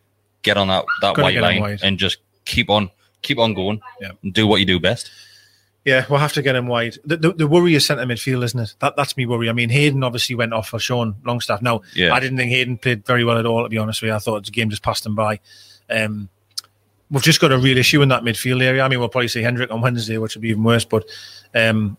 get 0.41 0.57
on 0.57 0.67
that 0.69 0.85
that 1.01 1.15
Gotta 1.15 1.21
white 1.23 1.37
line 1.37 1.61
wide. 1.61 1.79
and 1.83 1.99
just 1.99 2.17
keep 2.45 2.69
on 2.69 2.89
keep 3.21 3.37
on 3.39 3.53
going 3.53 3.79
Yeah. 4.01 4.11
and 4.23 4.33
do 4.33 4.47
what 4.47 4.59
you 4.59 4.65
do 4.65 4.79
best. 4.79 5.09
Yeah, 5.85 6.03
we'll 6.09 6.19
have 6.19 6.33
to 6.33 6.41
get 6.41 6.55
him 6.55 6.65
wide. 6.65 6.97
The, 7.05 7.15
the, 7.17 7.33
the 7.33 7.47
worry 7.47 7.75
is 7.75 7.85
centre 7.85 8.03
midfield, 8.05 8.43
isn't 8.43 8.59
it? 8.59 8.73
That 8.79 8.95
that's 8.95 9.15
me 9.15 9.27
worry. 9.27 9.49
I 9.49 9.53
mean, 9.53 9.69
Hayden 9.69 10.03
obviously 10.03 10.35
went 10.35 10.51
off 10.51 10.69
for 10.69 10.79
Sean 10.79 11.15
Longstaff. 11.23 11.61
Now, 11.61 11.81
Yeah. 11.93 12.11
I 12.11 12.19
didn't 12.19 12.37
think 12.37 12.51
Hayden 12.51 12.77
played 12.79 13.05
very 13.05 13.23
well 13.23 13.37
at 13.37 13.45
all. 13.45 13.61
To 13.61 13.69
be 13.69 13.77
honest 13.77 14.01
with 14.01 14.09
you, 14.09 14.15
I 14.15 14.19
thought 14.19 14.43
the 14.43 14.51
game 14.51 14.71
just 14.71 14.81
passed 14.81 15.05
him 15.05 15.13
by. 15.13 15.39
Um, 15.89 16.27
we've 17.11 17.21
just 17.21 17.39
got 17.39 17.51
a 17.51 17.57
real 17.59 17.77
issue 17.77 18.01
in 18.01 18.09
that 18.09 18.23
midfield 18.23 18.63
area. 18.63 18.83
I 18.83 18.87
mean, 18.87 18.99
we'll 18.99 19.09
probably 19.09 19.27
see 19.27 19.43
Hendrick 19.43 19.69
on 19.69 19.79
Wednesday, 19.81 20.17
which 20.17 20.35
would 20.35 20.41
be 20.41 20.49
even 20.49 20.63
worse. 20.63 20.85
But 20.85 21.05
um, 21.53 21.97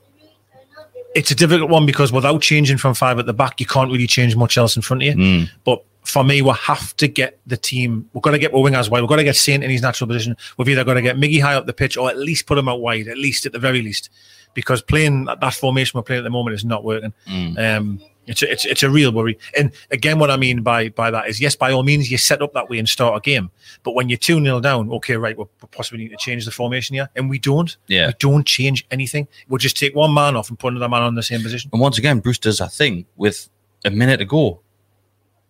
it's 1.14 1.30
a 1.30 1.36
difficult 1.36 1.70
one 1.70 1.86
because 1.86 2.12
without 2.12 2.42
changing 2.42 2.78
from 2.78 2.94
five 2.94 3.20
at 3.20 3.26
the 3.26 3.32
back, 3.34 3.60
you 3.60 3.66
can't 3.66 3.90
really 3.92 4.08
change 4.08 4.34
much 4.34 4.58
else 4.58 4.74
in 4.74 4.82
front 4.82 5.02
of 5.02 5.06
you. 5.06 5.14
Mm. 5.14 5.50
But 5.64 5.84
for 6.06 6.22
me, 6.22 6.40
we 6.40 6.52
have 6.52 6.96
to 6.96 7.08
get 7.08 7.38
the 7.46 7.56
team. 7.56 8.08
We've 8.12 8.22
got 8.22 8.30
to 8.30 8.38
get 8.38 8.54
our 8.54 8.60
wingers 8.60 8.88
wide. 8.88 9.00
We've 9.00 9.08
got 9.08 9.16
to 9.16 9.24
get 9.24 9.36
Saint 9.36 9.64
in 9.64 9.70
his 9.70 9.82
natural 9.82 10.06
position. 10.06 10.36
We've 10.56 10.68
either 10.68 10.84
got 10.84 10.94
to 10.94 11.02
get 11.02 11.16
Miggy 11.16 11.40
high 11.40 11.54
up 11.54 11.66
the 11.66 11.72
pitch 11.72 11.96
or 11.96 12.08
at 12.08 12.16
least 12.16 12.46
put 12.46 12.58
him 12.58 12.68
out 12.68 12.80
wide, 12.80 13.08
at 13.08 13.18
least 13.18 13.44
at 13.44 13.52
the 13.52 13.58
very 13.58 13.82
least, 13.82 14.10
because 14.54 14.82
playing 14.82 15.24
that, 15.24 15.54
formation 15.54 15.98
we're 15.98 16.02
playing 16.02 16.20
at 16.20 16.24
the 16.24 16.30
moment 16.30 16.54
is 16.54 16.64
not 16.64 16.84
working. 16.84 17.12
Um, 17.58 18.00
it's 18.26 18.42
a, 18.42 18.50
it's 18.50 18.64
it's 18.64 18.82
a 18.82 18.90
real 18.90 19.12
worry. 19.12 19.38
And 19.56 19.72
again, 19.90 20.18
what 20.18 20.30
I 20.30 20.36
mean 20.36 20.62
by 20.62 20.88
by 20.88 21.10
that 21.10 21.28
is 21.28 21.40
yes, 21.40 21.54
by 21.56 21.72
all 21.72 21.82
means, 21.82 22.10
you 22.10 22.18
set 22.18 22.42
up 22.42 22.52
that 22.54 22.68
way 22.68 22.78
and 22.78 22.88
start 22.88 23.16
a 23.16 23.20
game. 23.20 23.50
But 23.82 23.94
when 23.94 24.08
you're 24.08 24.18
two 24.18 24.42
0 24.42 24.60
down, 24.60 24.90
okay, 24.92 25.16
right, 25.16 25.36
we 25.36 25.44
we 25.44 25.68
possibly 25.70 26.04
need 26.04 26.10
to 26.10 26.16
change 26.16 26.44
the 26.44 26.50
formation 26.50 26.94
here, 26.94 27.08
and 27.16 27.30
we 27.30 27.38
don't. 27.38 27.76
Yeah. 27.86 28.08
we 28.08 28.14
don't 28.18 28.46
change 28.46 28.86
anything. 28.90 29.28
We'll 29.48 29.58
just 29.58 29.76
take 29.76 29.94
one 29.94 30.12
man 30.12 30.36
off 30.36 30.48
and 30.48 30.58
put 30.58 30.72
another 30.72 30.88
man 30.88 31.02
on 31.02 31.14
the 31.14 31.22
same 31.22 31.42
position. 31.42 31.70
And 31.72 31.80
once 31.80 31.98
again, 31.98 32.20
Bruce 32.20 32.38
does 32.38 32.60
a 32.60 32.68
thing 32.68 33.06
with 33.16 33.48
a 33.84 33.90
minute 33.90 34.18
to 34.18 34.24
go, 34.24 34.60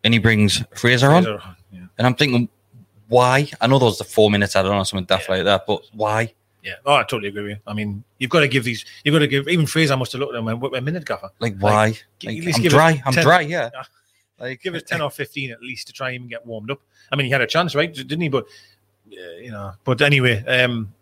and 0.07 0.15
he 0.15 0.21
brings 0.21 0.63
Fraser 0.77 1.11
on, 1.11 1.25
Yeah. 1.25 1.87
and 1.99 2.07
I'm 2.07 2.15
thinking, 2.15 2.49
why? 3.09 3.49
I 3.61 3.67
know 3.67 3.81
those 3.81 3.99
the 3.99 4.05
four 4.05 4.31
minutes 4.31 4.55
I 4.55 4.63
don't 4.63 4.77
know 4.77 4.85
something 4.85 5.05
daft 5.05 5.29
like 5.29 5.43
that, 5.43 5.67
but 5.67 5.83
why? 5.93 6.33
Yeah, 6.63 6.75
oh, 6.85 6.95
I 6.95 7.03
totally 7.03 7.29
agree 7.29 7.43
with 7.43 7.51
you. 7.51 7.57
I 7.67 7.75
mean, 7.75 8.05
you've 8.19 8.31
got 8.31 8.41
to 8.41 8.49
give 8.49 8.63
these. 8.65 8.85
You've 9.05 9.13
got 9.13 9.19
to 9.21 9.27
give. 9.29 9.47
Even 9.49 9.67
Fraser 9.67 9.97
must 9.97 10.13
have 10.13 10.21
looked 10.21 10.35
at 10.35 10.39
him 10.39 10.47
and 10.49 10.61
went, 10.61 10.77
"A 10.77 10.81
minute, 10.81 11.05
gaffer." 11.05 11.31
Like 11.41 11.57
why? 11.59 11.95
Like, 12.25 12.39
at 12.45 12.57
I'm 12.57 12.63
dry. 12.63 13.03
I'm 13.05 13.13
10 13.13 13.23
dry. 13.25 13.41
Yeah. 13.43 13.71
Ah, 13.77 13.87
Like 14.41 14.63
Give 14.63 14.75
us 14.75 14.83
ten 14.87 15.01
or 15.01 15.11
fifteen 15.11 15.51
at 15.53 15.61
least 15.63 15.87
to 15.89 15.93
try 15.93 16.11
and 16.11 16.29
get 16.29 16.45
warmed 16.47 16.71
up. 16.73 16.81
I 17.13 17.17
mean, 17.17 17.27
he 17.27 17.31
had 17.33 17.41
a 17.41 17.47
chance, 17.47 17.75
right? 17.77 17.93
Didn't 17.95 18.21
he? 18.21 18.29
But 18.29 18.47
you 19.09 19.51
know. 19.53 19.73
But 19.85 20.03
anyway, 20.03 20.45
um, 20.45 20.93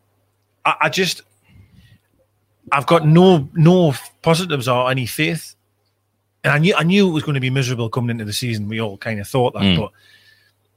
I, 0.67 0.75
I 0.83 0.89
just, 0.91 1.23
I've 2.71 2.87
got 2.87 3.07
no 3.07 3.49
no 3.55 3.95
positives 4.23 4.69
or 4.69 4.91
any 4.91 5.07
faith, 5.07 5.54
and 6.45 6.53
I 6.53 6.59
knew 6.59 6.75
I 6.77 6.85
knew 6.85 7.09
it 7.09 7.13
was 7.13 7.25
going 7.25 7.35
to 7.35 7.41
be 7.41 7.51
miserable 7.51 7.89
coming 7.89 8.11
into 8.11 8.25
the 8.25 8.33
season. 8.33 8.69
We 8.69 8.81
all 8.81 8.97
kind 8.99 9.19
of 9.21 9.27
thought 9.27 9.55
that, 9.55 9.63
Mm. 9.63 9.77
but. 9.79 9.91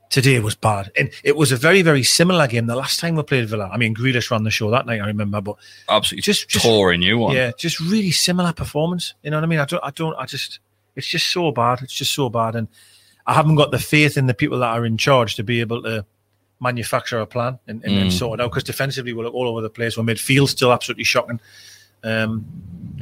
Today 0.09 0.39
was 0.39 0.55
bad, 0.55 0.89
and 0.97 1.09
it 1.21 1.35
was 1.35 1.51
a 1.51 1.57
very, 1.57 1.81
very 1.81 2.01
similar 2.01 2.47
game. 2.47 2.65
The 2.65 2.77
last 2.77 3.01
time 3.01 3.15
we 3.17 3.23
played 3.23 3.49
Villa, 3.49 3.69
I 3.69 3.75
mean, 3.75 3.93
Grealish 3.93 4.31
ran 4.31 4.43
the 4.45 4.49
show 4.49 4.71
that 4.71 4.85
night. 4.85 5.01
I 5.01 5.07
remember, 5.07 5.41
but 5.41 5.57
absolutely 5.89 6.21
just- 6.21 6.47
just 6.47 6.63
a 6.65 6.95
new 6.97 7.17
one. 7.17 7.35
yeah, 7.35 7.51
just 7.57 7.81
really 7.81 8.11
similar 8.11 8.53
performance. 8.53 9.15
You 9.21 9.31
know 9.31 9.37
what 9.37 9.43
I 9.43 9.47
mean? 9.47 9.59
I 9.59 9.65
don't, 9.65 9.83
I 9.83 9.89
don't, 9.91 10.15
I 10.17 10.25
just, 10.25 10.59
it's 10.95 11.07
just 11.07 11.27
so 11.27 11.51
bad. 11.51 11.79
It's 11.81 11.91
just 11.93 12.13
so 12.13 12.29
bad, 12.29 12.55
and 12.55 12.69
I 13.25 13.33
haven't 13.33 13.55
got 13.55 13.71
the 13.71 13.79
faith 13.79 14.15
in 14.17 14.27
the 14.27 14.33
people 14.33 14.59
that 14.59 14.69
are 14.69 14.85
in 14.85 14.97
charge 14.97 15.35
to 15.35 15.43
be 15.43 15.59
able 15.59 15.83
to 15.83 16.05
manufacture 16.61 17.19
a 17.19 17.27
plan 17.27 17.59
and, 17.67 17.83
and, 17.83 17.93
and 17.97 18.09
Mm. 18.09 18.17
sort 18.17 18.39
it 18.39 18.43
out. 18.43 18.51
Because 18.51 18.63
defensively, 18.63 19.11
we 19.11 19.21
look 19.23 19.33
all 19.33 19.49
over 19.49 19.61
the 19.61 19.69
place. 19.69 19.97
We're 19.97 20.05
midfield 20.05 20.47
still 20.47 20.71
absolutely 20.71 21.03
shocking. 21.03 21.41
Um, 22.05 22.45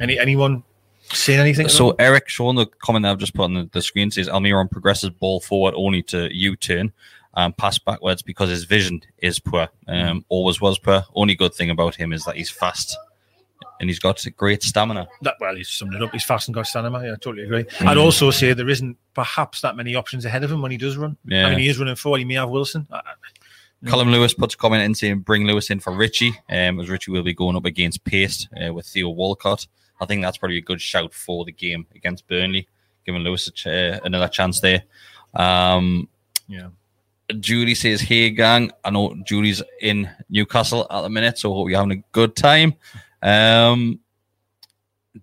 any 0.00 0.18
anyone 0.18 0.64
saying 1.12 1.40
anything? 1.40 1.68
So 1.68 1.94
Eric 1.98 2.28
showing 2.28 2.56
the 2.56 2.66
comment 2.66 3.04
that 3.04 3.10
I've 3.12 3.18
just 3.18 3.34
put 3.34 3.44
on 3.44 3.54
the, 3.54 3.68
the 3.72 3.82
screen 3.82 4.10
says 4.10 4.28
Almiron 4.28 4.70
progresses 4.70 5.10
ball 5.10 5.40
forward 5.40 5.74
only 5.76 6.02
to 6.04 6.28
U-turn 6.34 6.92
and 7.34 7.56
pass 7.56 7.78
backwards 7.78 8.22
because 8.22 8.48
his 8.48 8.64
vision 8.64 9.02
is 9.18 9.38
poor. 9.38 9.68
Um, 9.88 10.24
always 10.28 10.60
was 10.60 10.78
poor. 10.78 11.04
Only 11.14 11.34
good 11.34 11.54
thing 11.54 11.70
about 11.70 11.94
him 11.94 12.12
is 12.12 12.24
that 12.24 12.36
he's 12.36 12.50
fast 12.50 12.96
and 13.80 13.90
he's 13.90 13.98
got 13.98 14.24
great 14.36 14.62
stamina. 14.62 15.06
that 15.22 15.34
well, 15.40 15.54
he's 15.54 15.68
summed 15.68 15.94
it 15.94 16.02
up. 16.02 16.10
He's 16.12 16.24
fast 16.24 16.48
and 16.48 16.54
got 16.54 16.66
stamina. 16.66 17.04
Yeah, 17.04 17.12
I 17.12 17.16
totally 17.16 17.44
agree. 17.44 17.64
Mm. 17.64 17.86
I'd 17.88 17.98
also 17.98 18.30
say 18.30 18.52
there 18.52 18.68
isn't 18.68 18.96
perhaps 19.14 19.60
that 19.60 19.76
many 19.76 19.94
options 19.94 20.24
ahead 20.24 20.44
of 20.44 20.50
him 20.52 20.62
when 20.62 20.70
he 20.70 20.78
does 20.78 20.96
run. 20.96 21.16
Yeah. 21.26 21.46
I 21.46 21.50
mean, 21.50 21.58
he 21.58 21.68
is 21.68 21.78
running 21.78 21.96
forward. 21.96 22.18
He 22.18 22.24
may 22.24 22.34
have 22.34 22.48
Wilson. 22.48 22.86
I- 22.90 22.96
I- 22.96 23.00
Lewis 23.82 24.34
puts 24.34 24.54
a 24.54 24.56
comment 24.56 24.82
in 24.82 24.94
saying 24.94 25.20
bring 25.20 25.46
Lewis 25.46 25.70
in 25.70 25.80
for 25.80 25.92
Richie, 25.92 26.32
um, 26.48 26.80
as 26.80 26.88
Richie 26.88 27.10
will 27.10 27.22
be 27.22 27.34
going 27.34 27.56
up 27.56 27.66
against 27.66 28.02
Pace 28.04 28.48
uh, 28.60 28.72
with 28.72 28.86
Theo 28.86 29.10
Walcott. 29.10 29.66
I 30.00 30.06
think 30.06 30.22
that's 30.22 30.38
probably 30.38 30.58
a 30.58 30.62
good 30.62 30.80
shout 30.80 31.12
for 31.14 31.44
the 31.44 31.52
game 31.52 31.86
against 31.94 32.26
Burnley, 32.28 32.68
giving 33.04 33.22
Lewis 33.22 33.50
a 33.66 33.94
uh, 33.94 34.00
another 34.04 34.28
chance 34.28 34.60
there. 34.60 34.82
Um, 35.34 36.08
Yeah. 36.48 36.68
Julie 37.40 37.74
says, 37.74 38.00
"Hey 38.00 38.30
gang, 38.30 38.70
I 38.84 38.90
know 38.90 39.14
Julie's 39.26 39.62
in 39.80 40.08
Newcastle 40.28 40.86
at 40.88 41.02
the 41.02 41.10
minute, 41.10 41.38
so 41.38 41.52
hope 41.52 41.68
you're 41.68 41.78
having 41.78 41.98
a 41.98 42.04
good 42.12 42.36
time." 42.36 42.74
Um, 43.20 43.98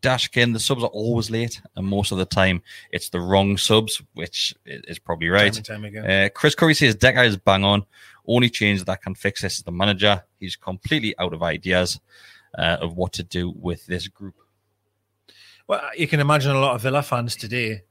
Dashkin, 0.02 0.54
the 0.54 0.60
subs 0.60 0.84
are 0.84 0.88
always 0.88 1.30
late, 1.30 1.62
and 1.76 1.88
most 1.88 2.12
of 2.12 2.18
the 2.18 2.26
time 2.26 2.62
it's 2.92 3.10
the 3.10 3.22
wrong 3.22 3.58
subs, 3.58 4.02
which 4.14 4.54
is 4.66 5.00
probably 5.00 5.30
right. 5.30 5.54
Time 5.54 5.84
time. 5.84 6.06
Uh, 6.06 6.30
Chris 6.34 6.56
Curry 6.56 6.74
says 6.74 6.96
Deka 6.96 7.26
is 7.26 7.38
bang 7.38 7.64
on. 7.64 7.86
Only 8.26 8.50
change 8.50 8.84
that 8.86 9.02
can 9.02 9.16
fix 9.16 9.42
this 9.42 9.58
is 9.58 9.64
the 9.64 9.72
manager. 9.72 10.24
He's 10.40 10.56
completely 10.56 11.18
out 11.20 11.34
of 11.34 11.44
ideas 11.44 12.00
uh, 12.58 12.78
of 12.82 12.96
what 12.96 13.14
to 13.14 13.24
do 13.24 13.54
with 13.56 13.86
this 13.86 14.08
group. 14.08 14.36
Well, 15.68 15.82
you 15.98 16.08
can 16.08 16.20
imagine 16.20 16.52
a 16.52 16.60
lot 16.60 16.76
of 16.76 16.82
Villa 16.82 17.02
fans 17.02 17.36
today 17.36 17.84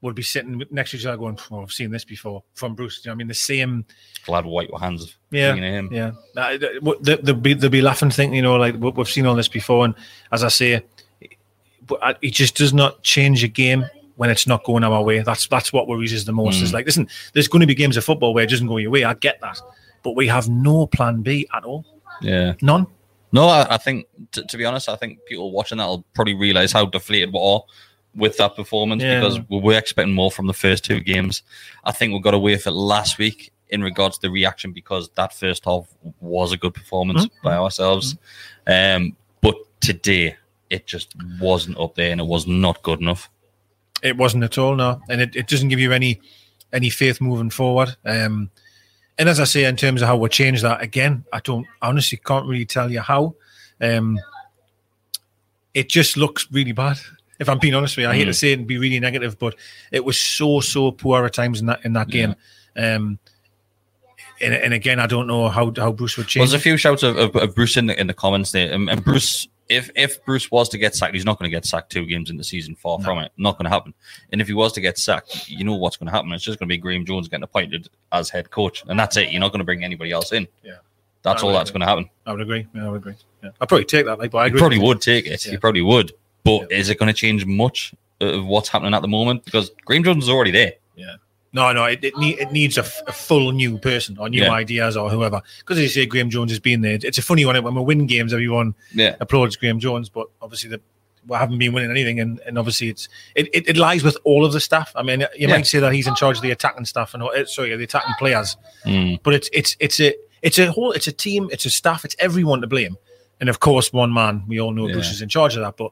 would 0.00 0.14
be 0.14 0.22
sitting 0.22 0.62
next 0.70 0.92
to 0.92 0.96
each 0.96 1.06
other 1.06 1.16
going, 1.16 1.36
"Oh, 1.50 1.62
I've 1.62 1.72
seen 1.72 1.90
this 1.90 2.04
before 2.04 2.44
from 2.54 2.74
Bruce." 2.76 3.00
You 3.04 3.08
know, 3.08 3.12
I 3.12 3.16
mean, 3.16 3.26
the 3.26 3.34
same. 3.34 3.84
Glad 4.24 4.46
white 4.46 4.70
hands 4.80 5.16
Yeah, 5.30 5.54
him. 5.56 5.88
yeah. 5.92 6.12
Uh, 6.36 6.56
th- 6.56 6.80
what- 6.82 7.02
they- 7.02 7.16
They'll 7.16 7.34
be 7.34 7.54
they'll 7.54 7.70
be 7.70 7.82
laughing, 7.82 8.10
thinking, 8.10 8.36
you 8.36 8.42
know, 8.42 8.54
like 8.56 8.74
"We- 8.76 8.90
we've 8.90 9.08
seen 9.08 9.26
all 9.26 9.34
this 9.34 9.48
before. 9.48 9.84
And 9.86 9.94
as 10.30 10.44
I 10.44 10.48
say, 10.48 10.84
it 12.22 12.32
just 12.32 12.56
does 12.56 12.72
not 12.72 13.02
change 13.02 13.42
a 13.42 13.48
game 13.48 13.84
when 14.16 14.30
it's 14.30 14.46
not 14.46 14.62
going 14.64 14.84
our 14.84 15.02
way. 15.02 15.20
That's 15.20 15.48
that's 15.48 15.72
what 15.72 15.88
worries 15.88 16.14
us 16.14 16.24
the 16.24 16.32
most. 16.32 16.62
Is 16.62 16.72
like, 16.72 16.86
listen, 16.86 17.08
there's 17.32 17.48
going 17.48 17.60
to 17.60 17.66
be 17.66 17.74
games 17.74 17.96
of 17.96 18.04
football 18.04 18.34
where 18.34 18.44
it 18.44 18.50
doesn't 18.50 18.66
go 18.68 18.76
your 18.76 18.90
way. 18.90 19.04
I 19.04 19.14
get 19.14 19.40
that, 19.40 19.60
but 20.04 20.14
we 20.14 20.28
have 20.28 20.48
no 20.48 20.86
plan 20.86 21.22
B 21.22 21.48
at 21.54 21.64
all. 21.64 21.84
Yeah. 22.20 22.54
None. 22.62 22.86
No, 23.32 23.46
I, 23.48 23.74
I 23.74 23.76
think 23.78 24.06
t- 24.32 24.44
to 24.46 24.56
be 24.56 24.64
honest, 24.64 24.88
I 24.88 24.96
think 24.96 25.18
people 25.26 25.50
watching 25.52 25.78
that 25.78 25.86
will 25.86 26.04
probably 26.14 26.34
realize 26.34 26.72
how 26.72 26.86
deflated 26.86 27.32
we 27.32 27.40
are 27.40 27.62
with 28.14 28.36
that 28.38 28.56
performance 28.56 29.02
Yeah. 29.02 29.20
because 29.20 29.40
we 29.48 29.60
were 29.60 29.74
expecting 29.78 30.14
more 30.14 30.30
from 30.30 30.46
the 30.46 30.54
first 30.54 30.84
two 30.84 31.00
games. 31.00 31.42
I 31.84 31.92
think 31.92 32.12
we 32.12 32.20
got 32.20 32.34
away 32.34 32.52
with 32.52 32.66
it 32.66 32.70
last 32.72 33.18
week 33.18 33.52
in 33.68 33.82
regards 33.82 34.16
to 34.18 34.22
the 34.28 34.30
reaction 34.30 34.72
because 34.72 35.10
that 35.16 35.34
first 35.34 35.64
half 35.66 35.86
was 36.20 36.52
a 36.52 36.56
good 36.56 36.72
performance 36.74 37.28
by 37.42 37.54
ourselves. 37.54 38.16
Um, 38.66 39.14
but 39.42 39.56
today 39.80 40.36
it 40.70 40.86
just 40.86 41.14
wasn't 41.40 41.78
up 41.78 41.94
there 41.94 42.10
and 42.10 42.20
it 42.20 42.26
was 42.26 42.46
not 42.46 42.82
good 42.82 43.00
enough. 43.00 43.28
It 44.02 44.16
wasn't 44.16 44.44
at 44.44 44.56
all, 44.58 44.74
no, 44.76 45.00
and 45.10 45.20
it, 45.20 45.36
it 45.36 45.48
doesn't 45.48 45.68
give 45.68 45.80
you 45.80 45.92
any 45.92 46.20
any 46.72 46.88
faith 46.90 47.20
moving 47.20 47.50
forward. 47.50 47.96
Um, 48.04 48.50
and 49.18 49.28
as 49.28 49.40
I 49.40 49.44
say, 49.44 49.64
in 49.64 49.76
terms 49.76 50.02
of 50.02 50.08
how 50.08 50.16
we 50.16 50.28
change 50.28 50.62
that 50.62 50.80
again, 50.82 51.24
I 51.32 51.40
don't 51.40 51.66
I 51.82 51.88
honestly 51.88 52.20
can't 52.24 52.46
really 52.46 52.66
tell 52.66 52.90
you 52.90 53.00
how. 53.00 53.34
Um, 53.80 54.18
it 55.74 55.88
just 55.88 56.16
looks 56.16 56.48
really 56.50 56.72
bad. 56.72 56.98
If 57.38 57.48
I'm 57.48 57.58
being 57.58 57.74
honest 57.74 57.96
with 57.96 58.04
you, 58.04 58.10
I 58.10 58.16
hate 58.16 58.24
to 58.24 58.34
say 58.34 58.52
it 58.52 58.58
and 58.58 58.66
be 58.66 58.78
really 58.78 58.98
negative, 58.98 59.38
but 59.38 59.54
it 59.92 60.04
was 60.04 60.18
so 60.20 60.60
so 60.60 60.90
poor 60.90 61.24
at 61.24 61.32
times 61.34 61.60
in 61.60 61.66
that 61.66 61.84
in 61.84 61.92
that 61.92 62.08
game. 62.08 62.34
Um, 62.76 63.18
and, 64.40 64.54
and 64.54 64.72
again, 64.74 65.00
I 65.00 65.06
don't 65.06 65.26
know 65.26 65.48
how 65.48 65.72
how 65.76 65.92
Bruce 65.92 66.16
would 66.16 66.24
Well, 66.24 66.28
change. 66.30 66.50
there's 66.50 66.60
a 66.60 66.62
few 66.62 66.76
shouts 66.76 67.02
of, 67.02 67.16
of, 67.16 67.34
of 67.36 67.54
Bruce 67.54 67.76
in 67.76 67.86
the, 67.86 68.00
in 68.00 68.06
the 68.06 68.14
comments 68.14 68.52
there, 68.52 68.72
and, 68.72 68.88
and 68.88 69.04
Bruce, 69.04 69.46
if 69.68 69.90
if 69.94 70.24
Bruce 70.24 70.50
was 70.50 70.68
to 70.70 70.78
get 70.78 70.94
sacked, 70.94 71.14
he's 71.14 71.24
not 71.24 71.38
going 71.38 71.50
to 71.50 71.54
get 71.54 71.64
sacked 71.64 71.92
two 71.92 72.06
games 72.06 72.30
in 72.30 72.36
the 72.36 72.44
season. 72.44 72.74
Far 72.74 73.00
from 73.00 73.18
it, 73.18 73.32
not 73.36 73.58
going 73.58 73.64
to 73.64 73.70
happen. 73.70 73.94
And 74.32 74.40
if 74.40 74.46
he 74.46 74.54
was 74.54 74.72
to 74.72 74.80
get 74.80 74.98
sacked, 74.98 75.48
you 75.48 75.64
know 75.64 75.74
what's 75.74 75.96
going 75.96 76.06
to 76.06 76.12
happen. 76.12 76.32
It's 76.32 76.44
just 76.44 76.58
going 76.58 76.68
to 76.68 76.72
be 76.72 76.78
Graham 76.78 77.04
Jones 77.04 77.28
getting 77.28 77.44
appointed 77.44 77.88
as 78.12 78.30
head 78.30 78.50
coach, 78.50 78.84
and 78.88 78.98
that's 78.98 79.16
it. 79.16 79.30
You're 79.30 79.40
not 79.40 79.52
going 79.52 79.60
to 79.60 79.64
bring 79.64 79.84
anybody 79.84 80.10
else 80.12 80.32
in. 80.32 80.48
Yeah. 80.62 80.76
that's 81.22 81.42
all 81.42 81.52
that's 81.52 81.70
going 81.70 81.80
to 81.80 81.86
happen. 81.86 82.08
I 82.26 82.32
would 82.32 82.40
agree. 82.40 82.66
Yeah, 82.74 82.86
I 82.86 82.90
would 82.90 83.00
agree. 83.02 83.14
Yeah. 83.42 83.50
I'd 83.60 83.68
probably 83.68 83.84
take 83.84 84.06
that. 84.06 84.18
Like, 84.18 84.30
but 84.30 84.38
I 84.38 84.50
probably 84.50 84.78
would 84.78 85.00
take 85.00 85.26
it. 85.26 85.44
Yeah. 85.46 85.58
probably 85.58 85.82
would. 85.82 86.12
But 86.44 86.72
is 86.72 86.88
it 86.88 86.98
going 86.98 87.08
to 87.08 87.12
change 87.12 87.44
much? 87.44 87.94
of 88.20 88.46
what's 88.46 88.68
happening 88.68 88.94
at 88.94 89.02
the 89.02 89.08
moment 89.08 89.44
because 89.44 89.70
Graham 89.84 90.04
Jones 90.04 90.24
is 90.24 90.30
already 90.30 90.50
there. 90.50 90.74
Yeah. 90.96 91.16
No, 91.52 91.72
no, 91.72 91.84
it 91.84 92.04
it, 92.04 92.16
need, 92.18 92.38
it 92.38 92.52
needs 92.52 92.76
a, 92.76 92.82
f- 92.82 93.02
a 93.06 93.12
full 93.12 93.52
new 93.52 93.78
person 93.78 94.18
or 94.18 94.28
new 94.28 94.42
Yeah. 94.42 94.50
ideas 94.52 94.96
or 94.96 95.08
whoever. 95.08 95.40
Because 95.60 95.78
as 95.78 95.84
you 95.84 95.88
say, 95.88 96.06
Graham 96.06 96.28
Jones 96.30 96.50
has 96.52 96.60
been 96.60 96.82
there. 96.82 96.98
It's 97.02 97.16
a 97.18 97.22
funny 97.22 97.44
one 97.46 97.62
when 97.64 97.74
we 97.74 97.80
win 97.82 98.06
games, 98.06 98.32
everyone 98.34 98.74
Yeah. 98.94 99.16
applauds 99.20 99.56
Graham 99.56 99.80
Jones, 99.80 100.08
but 100.10 100.26
obviously 100.42 100.70
the 100.70 100.80
we 101.26 101.36
haven't 101.36 101.58
been 101.58 101.74
winning 101.74 101.90
anything, 101.90 102.20
and, 102.20 102.40
and 102.46 102.58
obviously 102.58 102.88
it's 102.88 103.08
it, 103.34 103.48
it, 103.52 103.68
it 103.68 103.76
lies 103.76 104.02
with 104.02 104.16
all 104.24 104.44
of 104.46 104.52
the 104.52 104.60
staff. 104.60 104.92
I 104.94 105.02
mean, 105.02 105.20
you 105.20 105.46
Yeah. 105.48 105.56
might 105.56 105.66
say 105.66 105.78
that 105.78 105.92
he's 105.92 106.06
in 106.06 106.14
charge 106.14 106.36
of 106.36 106.42
the 106.42 106.50
attacking 106.50 106.86
staff 106.86 107.12
and 107.12 107.22
uh, 107.22 107.44
sorry, 107.46 107.74
the 107.76 107.84
attacking 107.84 108.14
players, 108.18 108.56
Mm. 108.86 109.18
but 109.22 109.34
it's 109.34 109.50
it's 109.52 109.76
it's 109.80 110.00
a 110.00 110.14
it's 110.42 110.58
a 110.58 110.70
whole 110.72 110.92
it's 110.92 111.06
a 111.06 111.12
team, 111.12 111.48
it's 111.52 111.66
a 111.66 111.70
staff, 111.70 112.04
it's 112.04 112.16
everyone 112.18 112.60
to 112.62 112.66
blame, 112.66 112.96
and 113.40 113.48
of 113.50 113.60
course 113.60 113.92
one 113.92 114.12
man. 114.14 114.42
We 114.46 114.58
all 114.60 114.72
know 114.72 114.86
Bruce 114.88 115.10
is 115.10 115.20
in 115.22 115.28
charge 115.28 115.54
of 115.56 115.62
that, 115.62 115.76
but 115.76 115.90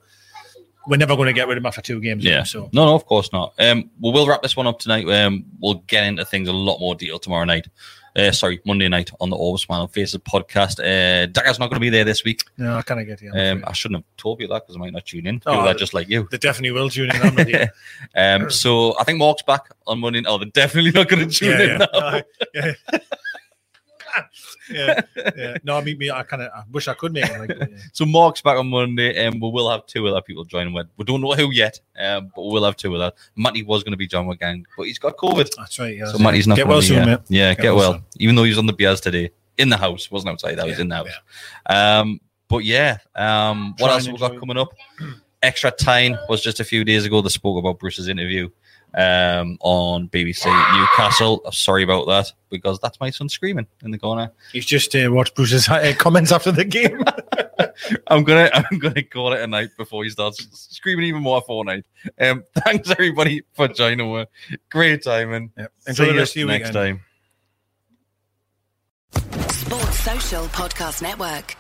we're 0.87 0.96
never 0.96 1.16
going 1.16 1.27
to 1.27 1.33
get 1.33 1.49
rid 1.49 1.57
of 1.59 1.62
him 1.62 1.66
after 1.66 1.81
two 1.83 2.01
games. 2.01 2.25
Yeah. 2.25 2.42
so 2.44 2.68
No, 2.72 2.87
no, 2.87 2.94
of 2.94 3.07
course 3.07 3.33
not. 3.33 3.55
Um, 3.59 3.90
well, 4.01 4.12
we'll 4.12 4.27
wrap 4.27 4.42
this 4.42 4.57
one 4.57 4.66
up 4.66 4.79
tonight. 4.79 5.09
Um, 5.09 5.44
we'll 5.61 5.83
get 5.87 6.05
into 6.05 6.25
things 6.25 6.49
a 6.49 6.53
lot 6.53 6.79
more 6.79 6.94
detail 6.94 7.18
tomorrow 7.18 7.44
night. 7.44 7.66
Uh, 8.14 8.33
sorry, 8.33 8.59
Monday 8.64 8.88
night 8.88 9.11
on 9.20 9.29
the 9.29 9.37
Always 9.37 9.61
Smile 9.61 9.87
Faces 9.88 10.18
podcast. 10.20 10.79
Uh, 10.81 11.27
Deka's 11.27 11.59
not 11.59 11.68
going 11.68 11.77
to 11.77 11.81
be 11.81 11.90
there 11.90 12.05
this 12.05 12.25
week. 12.25 12.44
no, 12.57 12.75
I 12.79 12.81
kind 12.81 12.99
of 12.99 13.07
get 13.07 13.20
you. 13.20 13.31
Um, 13.31 13.62
I 13.66 13.72
shouldn't 13.75 13.99
have 13.99 14.05
told 14.16 14.40
you 14.40 14.49
that 14.49 14.62
because 14.62 14.75
I 14.75 14.79
might 14.79 14.94
not 14.94 15.05
tune 15.05 15.27
in. 15.27 15.38
People 15.38 15.53
Oh, 15.57 15.64
that 15.66 15.77
just 15.77 15.92
like 15.92 16.09
you. 16.09 16.27
they 16.31 16.38
definitely 16.38 16.70
will 16.70 16.88
tune 16.88 17.11
in. 17.14 17.20
I'm 17.20 17.35
not 17.35 17.46
here. 17.46 17.70
um, 18.16 18.51
so 18.51 18.99
I 18.99 19.05
think 19.05 19.18
Mark's 19.18 19.42
back 19.42 19.68
on 19.87 19.99
Monday. 20.01 20.22
Oh, 20.27 20.38
they're 20.38 20.46
definitely 20.49 20.92
not 20.92 21.09
going 21.09 21.29
to 21.29 21.35
tune 21.35 21.61
in 21.61 21.79
now. 21.79 21.87
Uh, 21.92 22.22
yeah. 22.55 22.72
Yeah, 24.76 25.00
yeah. 25.36 25.56
No, 25.64 25.80
meet 25.80 25.98
me. 25.98 26.10
I 26.10 26.22
kind 26.22 26.42
of 26.42 26.50
I 26.54 26.62
wish 26.70 26.88
I 26.88 26.94
could 26.94 27.12
make 27.12 27.28
it. 27.28 27.38
Like, 27.38 27.50
yeah. 27.58 27.78
So 27.92 28.04
Mark's 28.04 28.42
back 28.42 28.58
on 28.58 28.68
Monday, 28.68 29.16
and 29.16 29.40
we 29.40 29.50
will 29.50 29.70
have 29.70 29.86
two 29.86 30.06
other 30.06 30.20
people 30.20 30.44
joining. 30.44 30.74
We 30.96 31.04
don't 31.04 31.20
know 31.20 31.32
who 31.32 31.50
yet, 31.52 31.80
um, 31.98 32.30
but 32.34 32.42
we'll 32.42 32.64
have 32.64 32.76
two 32.76 32.94
of 32.94 33.00
that. 33.00 33.14
Matty 33.36 33.62
was 33.62 33.82
going 33.82 33.92
to 33.92 33.96
be 33.96 34.06
John 34.06 34.26
with 34.26 34.38
gang, 34.38 34.66
but 34.76 34.84
he's 34.84 34.98
got 34.98 35.16
COVID, 35.16 35.50
That's 35.56 35.78
right. 35.78 35.96
Yeah, 35.96 36.06
so 36.06 36.18
Matty's 36.18 36.46
not. 36.46 36.56
Get 36.56 36.68
well 36.68 36.82
soon, 36.82 37.06
mate. 37.06 37.20
Yeah, 37.28 37.54
get, 37.54 37.62
Get 37.62 37.74
well 37.74 37.94
soon. 37.94 38.04
Even 38.18 38.34
though 38.34 38.44
he 38.44 38.50
was 38.50 38.58
on 38.58 38.66
the 38.66 38.72
Bears 38.72 39.00
today, 39.00 39.30
in 39.58 39.68
the 39.70 39.76
house, 39.76 40.10
wasn't 40.10 40.32
outside. 40.32 40.56
That 40.56 40.66
was 40.66 40.78
in 40.78 40.88
the 40.88 40.96
house. 40.96 41.08
Um, 41.66 42.20
but 42.48 42.64
yeah, 42.64 42.98
um, 43.14 43.74
what 43.78 43.90
else 43.90 44.06
we 44.06 44.16
got 44.16 44.38
coming 44.38 44.58
up? 44.58 44.72
Extra 45.42 45.70
time 45.70 46.16
was 46.28 46.42
just 46.42 46.60
a 46.60 46.64
few 46.64 46.84
days 46.84 47.04
ago. 47.04 47.20
They 47.20 47.28
spoke 47.28 47.58
about 47.58 47.78
Bruce's 47.78 48.08
interview 48.08 48.48
um, 48.96 49.59
on 49.61 50.09
BBC 50.09 50.46
Newcastle. 50.78 51.42
I'm 51.44 51.52
sorry 51.52 51.82
about 51.82 52.06
that 52.06 52.32
because 52.50 52.78
that's 52.80 52.98
my 52.98 53.11
son 53.11 53.28
screaming 53.28 53.66
in 53.85 53.90
the 53.90 53.98
corner. 53.98 54.32
He's 54.52 54.66
just 54.66 54.94
uh, 54.96 55.09
watched 55.11 55.35
Bruce's 55.35 55.68
uh, 55.68 55.92
comments 55.98 56.32
after 56.32 56.50
the 56.50 56.64
game. 56.64 57.04
I'm 58.09 58.24
gonna 58.24 58.50
I'm 58.52 58.78
gonna 58.78 59.02
call 59.02 59.32
it 59.35 59.40
a 59.40 59.46
night 59.46 59.70
before 59.76 60.04
he 60.04 60.11
starts 60.11 60.46
screaming 60.52 61.04
even 61.06 61.22
more 61.22 61.42
for 61.42 61.64
night. 61.64 61.85
Um, 62.20 62.44
thanks 62.64 62.90
everybody 62.90 63.42
for 63.54 63.68
joining. 63.68 64.16
us. 64.16 64.26
Great 64.70 65.02
timing. 65.04 65.52
Yep. 65.56 65.72
Enjoy 65.88 66.04
See 66.04 66.11
the 66.12 66.40
you 66.40 66.46
of 66.46 66.50
next 66.50 66.74
weekend. 66.74 66.74
time. 66.74 67.00
Sports 69.50 70.00
Social 70.00 70.44
Podcast 70.46 71.02
Network. 71.02 71.56